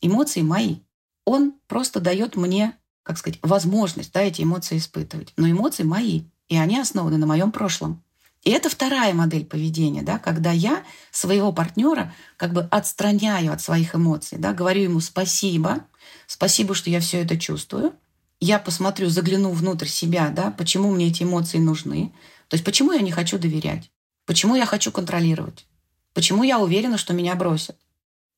[0.00, 0.76] Эмоции мои.
[1.24, 5.32] Он просто дает мне как сказать, возможность да, эти эмоции испытывать.
[5.36, 8.02] Но эмоции мои, и они основаны на моем прошлом.
[8.42, 13.94] И это вторая модель поведения, да, когда я своего партнера как бы отстраняю от своих
[13.94, 15.84] эмоций, да, говорю ему спасибо,
[16.26, 17.92] спасибо, что я все это чувствую.
[18.40, 22.14] Я посмотрю, загляну внутрь себя, да, почему мне эти эмоции нужны.
[22.48, 23.90] То есть почему я не хочу доверять,
[24.24, 25.66] почему я хочу контролировать,
[26.14, 27.76] почему я уверена, что меня бросят,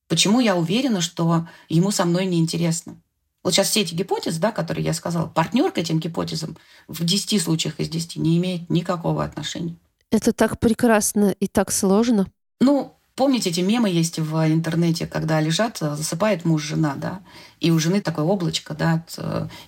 [0.09, 3.01] почему я уверена, что ему со мной неинтересно.
[3.45, 6.57] Вот сейчас все эти гипотезы, да, которые я сказала, партнер к этим гипотезам
[6.89, 9.77] в 10 случаях из 10 не имеет никакого отношения.
[10.13, 12.29] Это так прекрасно и так сложно.
[12.61, 17.21] Ну, помните, эти мемы есть в интернете, когда лежат, засыпает муж, жена, да,
[17.59, 19.05] и у жены такое облачко, да,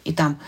[0.05, 0.39] и там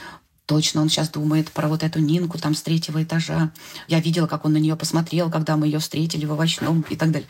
[0.44, 3.50] точно он сейчас думает про вот эту Нинку там с третьего этажа.
[3.88, 7.10] Я видела, как он на нее посмотрел, когда мы ее встретили в овощном и так
[7.10, 7.28] далее.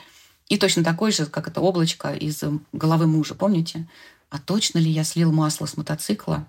[0.48, 3.86] И точно такой же, как это облачко из головы мужа, помните?
[4.30, 6.46] а точно ли я слил масло с мотоцикла,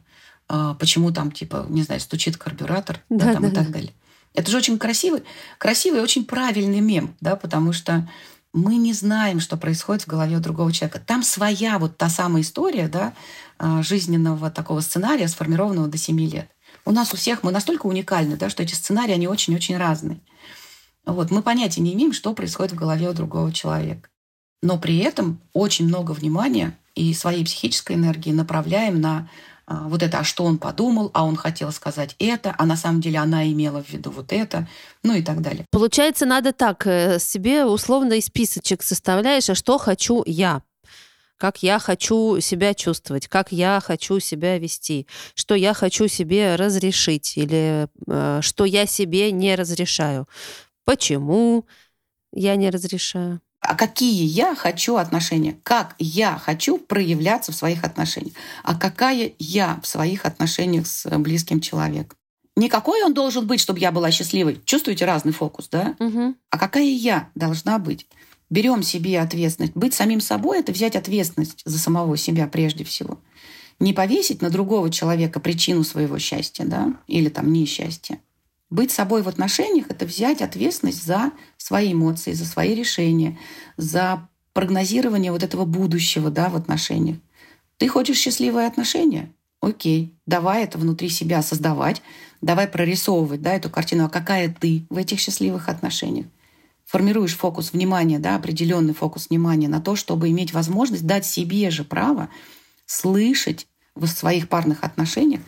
[0.47, 3.93] а, почему там, типа, не знаю, стучит карбюратор да, да, там, да, и так далее.
[4.37, 5.23] Это же очень красивый,
[5.57, 8.07] красивый и очень правильный мем, да, потому что
[8.53, 11.01] мы не знаем, что происходит в голове у другого человека.
[11.03, 13.13] Там своя вот та самая история, да,
[13.57, 16.51] а, жизненного такого сценария, сформированного до 7 лет.
[16.85, 20.19] У нас у всех мы настолько уникальны, да, что эти сценарии, они очень-очень разные.
[21.03, 24.07] Вот, мы понятия не имеем, что происходит в голове у другого человека.
[24.61, 29.29] Но при этом очень много внимания и своей психической энергии направляем на
[29.67, 33.19] вот это, а что он подумал, а он хотел сказать это, а на самом деле
[33.19, 34.67] она имела в виду вот это,
[35.03, 35.65] ну и так далее.
[35.71, 40.61] Получается, надо так, э, себе условный списочек составляешь, а что хочу я,
[41.37, 45.05] как я хочу себя чувствовать, как я хочу себя вести,
[45.35, 50.27] что я хочу себе разрешить или э, что я себе не разрешаю,
[50.85, 51.65] почему
[52.31, 58.33] я не разрешаю а какие я хочу отношения, как я хочу проявляться в своих отношениях,
[58.63, 62.17] а какая я в своих отношениях с близким человеком.
[62.55, 64.59] Не какой он должен быть, чтобы я была счастливой.
[64.65, 65.95] Чувствуете разный фокус, да?
[65.99, 66.35] Угу.
[66.49, 68.07] А какая я должна быть?
[68.49, 69.75] берем себе ответственность.
[69.75, 73.19] Быть самим собой— это взять ответственность за самого себя прежде всего.
[73.79, 78.19] Не повесить на другого человека причину своего счастья, да, или там несчастья.
[78.69, 83.37] Быть собой в отношениях— это взять ответственность за свои эмоции, за свои решения,
[83.77, 87.17] за прогнозирование вот этого будущего да, в отношениях.
[87.77, 89.31] Ты хочешь счастливые отношения?
[89.61, 92.01] Окей, давай это внутри себя создавать,
[92.41, 96.27] давай прорисовывать да, эту картину, а какая ты в этих счастливых отношениях.
[96.85, 101.83] Формируешь фокус внимания, да, определенный фокус внимания на то, чтобы иметь возможность дать себе же
[101.83, 102.29] право
[102.85, 105.41] слышать в своих парных отношениях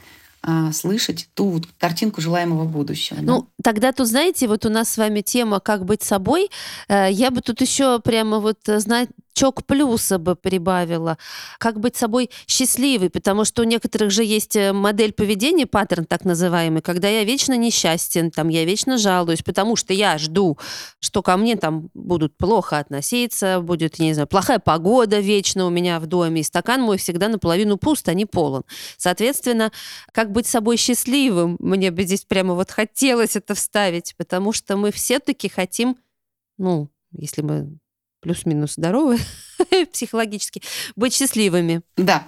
[0.72, 3.20] слышать ту вот картинку желаемого будущего.
[3.22, 3.49] Ну?
[3.64, 6.50] Тогда тут, знаете, вот у нас с вами тема «Как быть собой».
[6.88, 11.18] Э, я бы тут еще прямо вот, э, знать чок плюса бы прибавила.
[11.60, 16.26] Как быть собой счастливой, потому что у некоторых же есть э, модель поведения, паттерн так
[16.26, 20.58] называемый, когда я вечно несчастен, там, я вечно жалуюсь, потому что я жду,
[21.00, 26.02] что ко мне там будут плохо относиться, будет, не знаю, плохая погода вечно у меня
[26.02, 28.64] в доме, и стакан мой всегда наполовину пуст, а не полон.
[28.98, 29.72] Соответственно,
[30.12, 35.50] как быть собой счастливым, мне бы здесь прямо вот хотелось вставить, потому что мы все-таки
[35.50, 35.98] хотим,
[36.58, 37.78] ну, если мы
[38.22, 39.18] плюс-минус здоровы
[39.92, 40.62] психологически,
[40.96, 41.82] быть счастливыми.
[41.96, 42.28] Да.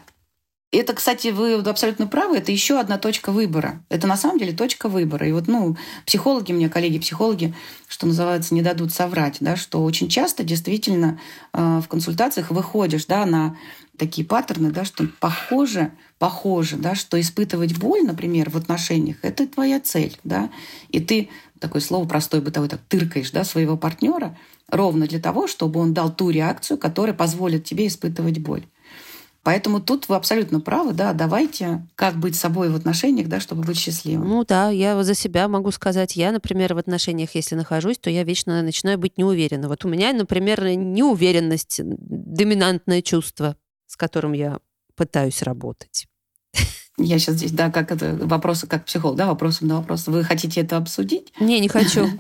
[0.74, 3.84] Это, кстати, вы абсолютно правы, это еще одна точка выбора.
[3.90, 5.28] Это на самом деле точка выбора.
[5.28, 7.54] И вот, ну, психологи, мне коллеги-психологи,
[7.90, 11.20] что называется, не дадут соврать, да, что очень часто действительно
[11.52, 13.58] э, в консультациях выходишь, да, на
[14.02, 19.80] такие паттерны, да, что похоже, похоже, да, что испытывать боль, например, в отношениях, это твоя
[19.80, 20.50] цель, да,
[20.90, 21.30] и ты
[21.60, 24.36] такое слово простое бытовое, так тыркаешь, да, своего партнера,
[24.68, 28.66] ровно для того, чтобы он дал ту реакцию, которая позволит тебе испытывать боль.
[29.44, 33.78] Поэтому тут вы абсолютно правы, да, давайте как быть собой в отношениях, да, чтобы быть
[33.78, 34.28] счастливым.
[34.28, 38.24] Ну да, я за себя могу сказать, я, например, в отношениях, если нахожусь, то я
[38.24, 39.68] вечно начинаю быть неуверена.
[39.68, 43.56] Вот у меня, например, неуверенность, доминантное чувство,
[43.92, 44.60] с которым я
[44.96, 46.08] пытаюсь работать.
[46.98, 50.08] Я сейчас здесь, да, как это, вопросы как психолог, да, вопросом на вопрос.
[50.08, 51.34] Вы хотите это обсудить?
[51.42, 52.08] Не, не хочу.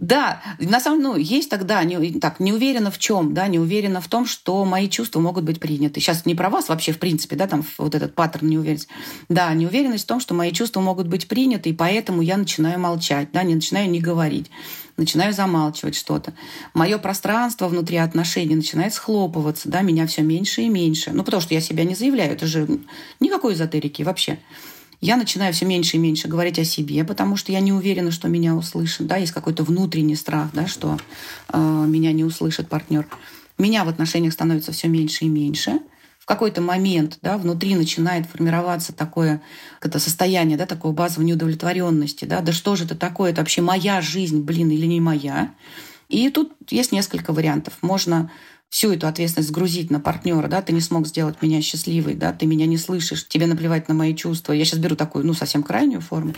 [0.00, 3.58] Да, на самом деле, ну, есть тогда, не, так, не уверена в чем, да, не
[3.58, 5.98] уверена в том, что мои чувства могут быть приняты.
[5.98, 8.88] Сейчас не про вас вообще, в принципе, да, там вот этот паттерн неуверенности.
[9.28, 13.30] Да, неуверенность в том, что мои чувства могут быть приняты, и поэтому я начинаю молчать,
[13.32, 14.50] да, не начинаю не говорить
[14.96, 16.34] начинаю замалчивать что-то.
[16.74, 21.12] Мое пространство внутри отношений начинает схлопываться, да, меня все меньше и меньше.
[21.12, 22.66] Ну, потому что я себя не заявляю, это же
[23.20, 24.40] никакой эзотерики вообще
[25.00, 28.28] я начинаю все меньше и меньше говорить о себе, потому что я не уверена, что
[28.28, 29.06] меня услышат.
[29.06, 30.98] Да, есть какой-то внутренний страх, да, что
[31.52, 33.06] э, меня не услышит партнер.
[33.58, 35.80] Меня в отношениях становится все меньше и меньше.
[36.18, 39.40] В какой-то момент да, внутри начинает формироваться такое
[39.80, 42.24] это состояние да, такого базовой неудовлетворенности.
[42.24, 43.30] Да, да что же это такое?
[43.30, 45.54] Это вообще моя жизнь, блин, или не моя?
[46.08, 47.74] И тут есть несколько вариантов.
[47.82, 48.30] Можно
[48.68, 52.46] всю эту ответственность сгрузить на партнера, да, ты не смог сделать меня счастливой, да, ты
[52.46, 54.52] меня не слышишь, тебе наплевать на мои чувства.
[54.52, 56.34] Я сейчас беру такую, ну, совсем крайнюю форму.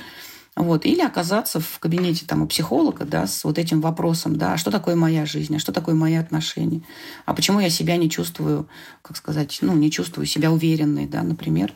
[0.57, 0.85] Вот.
[0.85, 4.71] Или оказаться в кабинете там, у психолога да, с вот этим вопросом, да, а что
[4.71, 6.83] такое моя жизнь, а что такое мои отношения,
[7.25, 8.69] а почему я себя не чувствую,
[9.03, 11.73] как сказать, ну, не чувствую себя уверенной, да, например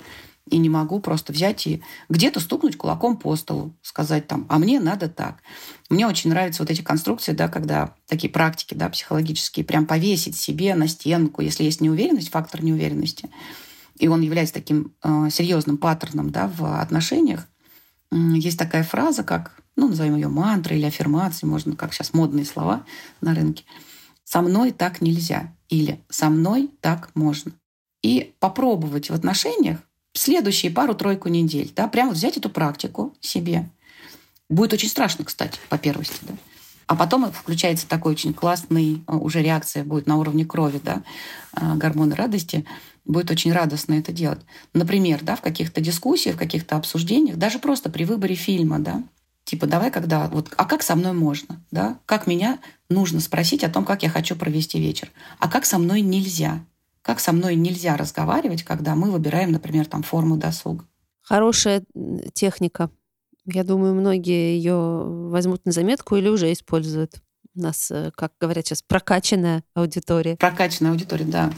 [0.51, 4.78] и не могу просто взять и где-то стукнуть кулаком по столу, сказать там, а мне
[4.78, 5.42] надо так.
[5.88, 10.74] Мне очень нравятся вот эти конструкции, да, когда такие практики да, психологические, прям повесить себе
[10.74, 13.30] на стенку, если есть неуверенность, фактор неуверенности,
[13.99, 17.47] и он является таким э, серьезным паттерном да, в отношениях,
[18.12, 22.84] есть такая фраза, как, ну, назовем ее мантрой или аффирмацией, можно, как сейчас модные слова
[23.20, 23.64] на рынке.
[24.24, 27.53] «Со мной так нельзя» или «Со мной так можно».
[28.03, 29.78] И попробовать в отношениях
[30.14, 33.68] следующие пару-тройку недель, да, прямо взять эту практику себе.
[34.48, 36.34] Будет очень страшно, кстати, по первости, да.
[36.86, 41.02] А потом включается такой очень классный, э, уже реакция будет на уровне крови, да,
[41.56, 42.64] э, гормоны радости.
[43.04, 44.40] Будет очень радостно это делать.
[44.72, 49.02] Например, да, в каких-то дискуссиях, в каких-то обсуждениях, даже просто при выборе фильма, да,
[49.44, 52.58] типа давай когда вот а как со мной можно да как меня
[52.88, 56.64] нужно спросить о том как я хочу провести вечер а как со мной нельзя
[57.05, 60.86] как со мной нельзя разговаривать, когда мы выбираем, например, там форму досуга.
[61.22, 61.84] Хорошая
[62.32, 62.90] техника.
[63.44, 64.74] Я думаю, многие ее
[65.28, 67.16] возьмут на заметку или уже используют.
[67.55, 70.36] У нас, э, как говорят сейчас, прокачанная аудитория.
[70.36, 71.52] Прокачанная аудитория, да.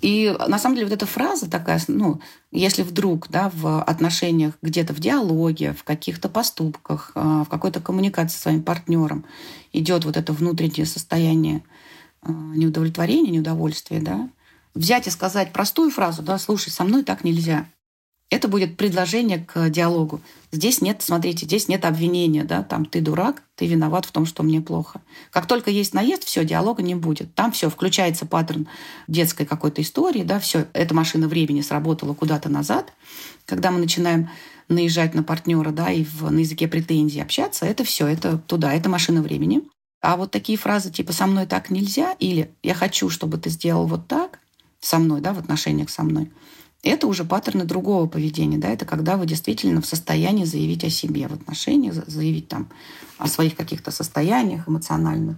[0.00, 2.20] И на самом деле вот эта фраза такая, ну,
[2.50, 8.34] если вдруг да, в отношениях, где-то в диалоге, в каких-то поступках, э, в какой-то коммуникации
[8.34, 9.26] со своим партнером
[9.72, 11.62] идет вот это внутреннее состояние
[12.22, 14.30] э, неудовлетворения, неудовольствия, да,
[14.76, 17.66] взять и сказать простую фразу, да, слушай, со мной так нельзя.
[18.28, 20.20] Это будет предложение к диалогу.
[20.50, 24.42] Здесь нет, смотрите, здесь нет обвинения, да, там ты дурак, ты виноват в том, что
[24.42, 25.00] мне плохо.
[25.30, 27.34] Как только есть наезд, все, диалога не будет.
[27.36, 28.66] Там все, включается паттерн
[29.06, 32.92] детской какой-то истории, да, все, эта машина времени сработала куда-то назад.
[33.44, 34.28] Когда мы начинаем
[34.68, 38.88] наезжать на партнера, да, и в, на языке претензий общаться, это все, это туда, это
[38.88, 39.62] машина времени.
[40.00, 43.86] А вот такие фразы типа «со мной так нельзя» или «я хочу, чтобы ты сделал
[43.86, 44.40] вот так»
[44.86, 46.30] со мной, да, в отношениях со мной,
[46.82, 48.58] это уже паттерны другого поведения.
[48.58, 48.68] Да?
[48.68, 52.68] Это когда вы действительно в состоянии заявить о себе в отношениях, заявить там
[53.18, 55.36] о своих каких-то состояниях эмоциональных.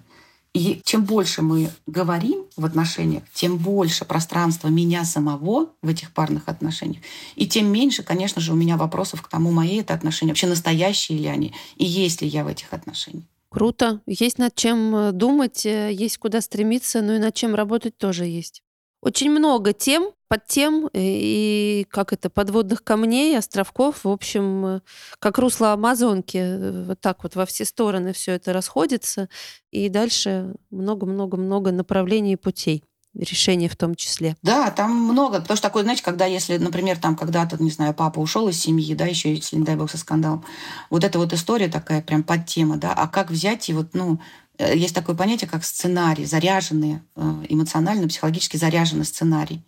[0.55, 6.49] И чем больше мы говорим в отношениях, тем больше пространства меня самого в этих парных
[6.49, 7.03] отношениях.
[7.37, 11.19] И тем меньше, конечно же, у меня вопросов к тому, мои это отношения, вообще настоящие
[11.19, 13.25] ли они, и есть ли я в этих отношениях.
[13.51, 14.01] Круто.
[14.07, 18.27] Есть над чем э, думать, э, есть куда стремиться, но и над чем работать тоже
[18.27, 18.63] есть.
[19.01, 24.83] Очень много тем, под тем и как это подводных камней, островков, в общем,
[25.19, 29.29] как русло Амазонки, вот так вот во все стороны все это расходится,
[29.71, 32.85] и дальше много-много-много направлений и путей
[33.15, 34.37] решения в том числе.
[34.43, 35.41] Да, там много.
[35.41, 38.95] Потому что такое, знаете, когда, если, например, там когда-то, не знаю, папа ушел из семьи,
[38.95, 40.45] да, еще если, не дай бог, со скандалом,
[40.91, 44.21] вот эта вот история такая прям под тема, да, а как взять и вот, ну,
[44.59, 49.65] Э, есть такое понятие, как сценарий, заряженный, э, эмоционально, психологически заряженный сценарий.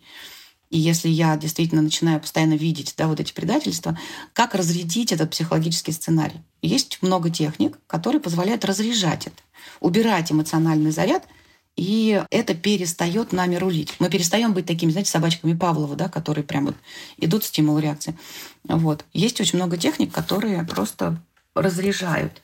[0.69, 3.97] И если я действительно начинаю постоянно видеть да, вот эти предательства,
[4.33, 6.41] как разрядить этот психологический сценарий?
[6.61, 9.41] Есть много техник, которые позволяют разряжать это,
[9.81, 11.23] убирать эмоциональный заряд,
[11.75, 13.95] и это перестает нами рулить.
[13.99, 16.75] Мы перестаем быть такими, знаете, собачками Павлова, да, которые прям вот
[17.17, 18.17] идут стимул реакции.
[18.63, 19.05] Вот.
[19.13, 21.21] Есть очень много техник, которые просто
[21.55, 22.41] разряжают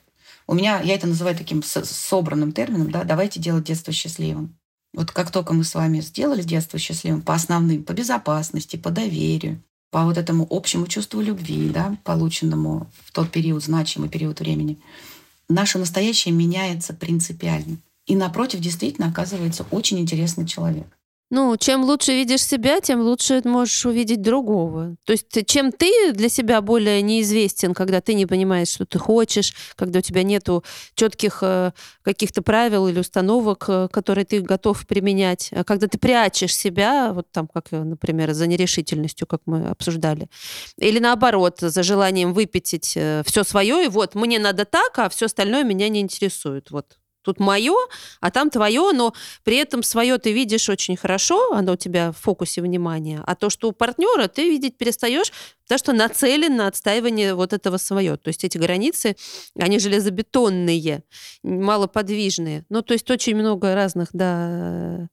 [0.48, 4.58] у меня, я это называю таким собранным термином, да, давайте делать детство счастливым.
[4.94, 9.62] Вот как только мы с вами сделали детство счастливым по основным, по безопасности, по доверию,
[9.92, 14.80] по вот этому общему чувству любви, да, полученному в тот период, значимый период времени,
[15.50, 17.78] наше настоящее меняется принципиально.
[18.08, 20.88] И напротив действительно оказывается очень интересный человек.
[21.30, 24.96] Ну, чем лучше видишь себя, тем лучше можешь увидеть другого.
[25.04, 29.54] То есть чем ты для себя более неизвестен, когда ты не понимаешь, что ты хочешь,
[29.76, 30.64] когда у тебя нету
[30.96, 36.56] четких э, каких-то правил или установок, э, которые ты готов применять, а когда ты прячешь
[36.56, 40.30] себя, вот там, как, э, например, за нерешительностью, как мы обсуждали,
[40.78, 45.26] или наоборот, за желанием выпятить э, все свое, и вот мне надо так, а все
[45.26, 46.72] остальное меня не интересует.
[46.72, 46.98] Вот
[47.28, 47.76] Тут мое,
[48.22, 49.14] а там твое, но
[49.44, 53.50] при этом свое ты видишь очень хорошо, оно у тебя в фокусе внимания, а то,
[53.50, 58.16] что у партнера, ты видеть перестаешь, потому что нацелен на отстаивание вот этого свое.
[58.16, 59.18] То есть эти границы,
[59.60, 61.04] они железобетонные,
[61.44, 62.64] малоподвижные.
[62.70, 65.10] Ну, то есть очень много разных, да,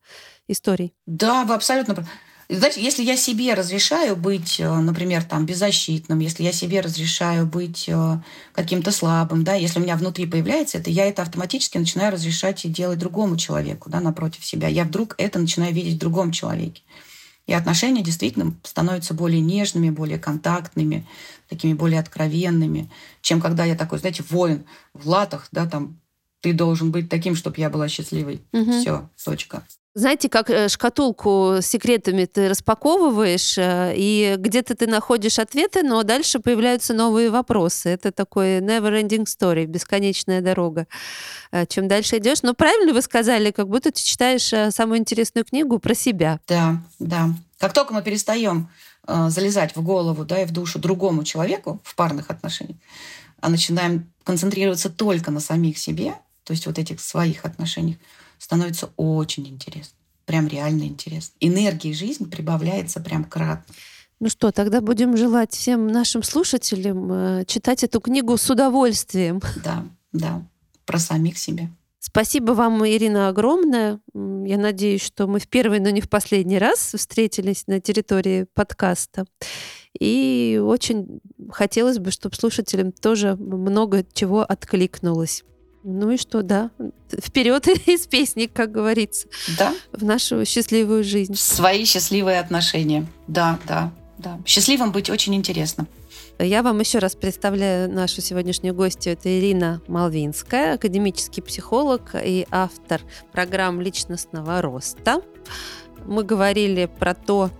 [0.46, 0.94] историй.
[1.06, 2.06] Да, вы абсолютно.
[2.48, 7.88] Знаете, если я себе разрешаю быть, э, например, там, беззащитным, если я себе разрешаю быть
[7.88, 8.20] э,
[8.52, 12.68] каким-то слабым, да, если у меня внутри появляется это, я это автоматически начинаю разрешать и
[12.68, 14.68] делать другому человеку, да, напротив себя.
[14.68, 16.82] Я вдруг это начинаю видеть в другом человеке.
[17.46, 21.06] И отношения действительно становятся более нежными, более контактными,
[21.48, 22.90] такими более откровенными,
[23.20, 25.98] чем когда я такой, знаете, воин в латах, да, там,
[26.40, 28.42] ты должен быть таким, чтобы я была счастливой.
[28.52, 28.80] Угу.
[28.80, 29.62] Все, точка.
[29.96, 36.02] Знаете, как э, шкатулку с секретами ты распаковываешь, э, и где-то ты находишь ответы, но
[36.02, 37.90] дальше появляются новые вопросы.
[37.90, 40.88] Это такой never-ending story, бесконечная дорога.
[41.52, 42.42] Э, чем дальше идешь.
[42.42, 46.40] Но правильно вы сказали, как будто ты читаешь самую интересную книгу про себя.
[46.48, 47.30] Да, да.
[47.58, 48.68] Как только мы перестаем
[49.06, 52.78] залезать в голову да, и в душу другому человеку в парных отношениях,
[53.40, 57.98] а начинаем концентрироваться только на самих себе, то есть вот этих своих отношениях,
[58.38, 59.96] становится очень интересно.
[60.26, 61.34] Прям реально интересно.
[61.40, 63.74] Энергии жизни прибавляется прям кратно.
[64.20, 69.40] Ну что, тогда будем желать всем нашим слушателям э, читать эту книгу с удовольствием.
[69.62, 70.42] Да, да,
[70.86, 71.68] про самих себя.
[71.98, 73.98] Спасибо вам, Ирина, огромное.
[74.14, 79.24] Я надеюсь, что мы в первый, но не в последний раз встретились на территории подкаста.
[79.98, 81.20] И очень
[81.50, 85.44] хотелось бы, чтобы слушателям тоже много чего откликнулось.
[85.86, 86.70] Ну и что, да,
[87.12, 89.28] вперед из песни, как говорится.
[89.58, 89.74] Да.
[89.92, 91.34] В нашу счастливую жизнь.
[91.34, 93.06] В свои счастливые отношения.
[93.28, 94.40] Да, да, да.
[94.46, 95.86] Счастливым быть очень интересно.
[96.38, 99.12] Я вам еще раз представляю нашу сегодняшнюю гостью.
[99.12, 105.20] Это Ирина Малвинская, академический психолог и автор программ личностного роста.
[106.06, 107.50] Мы говорили про то,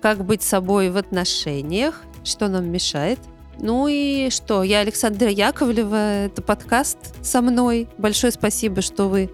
[0.00, 3.20] как быть собой в отношениях, что нам мешает,
[3.58, 4.62] ну и что?
[4.62, 6.24] Я Александра Яковлева.
[6.26, 7.88] Это подкаст со мной.
[7.98, 9.30] Большое спасибо, что вы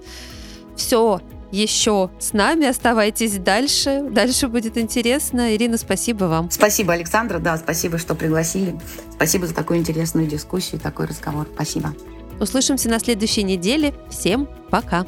[0.77, 4.07] все еще с нами, оставайтесь дальше.
[4.11, 5.55] Дальше будет интересно.
[5.55, 6.51] Ирина, спасибо вам.
[6.51, 8.79] Спасибо, Александра, да, спасибо, что пригласили.
[9.12, 11.49] Спасибо за такую интересную дискуссию, такой разговор.
[11.55, 11.95] Спасибо.
[12.41, 13.95] Услышимся на следующей неделе.
[14.11, 15.07] Всем пока.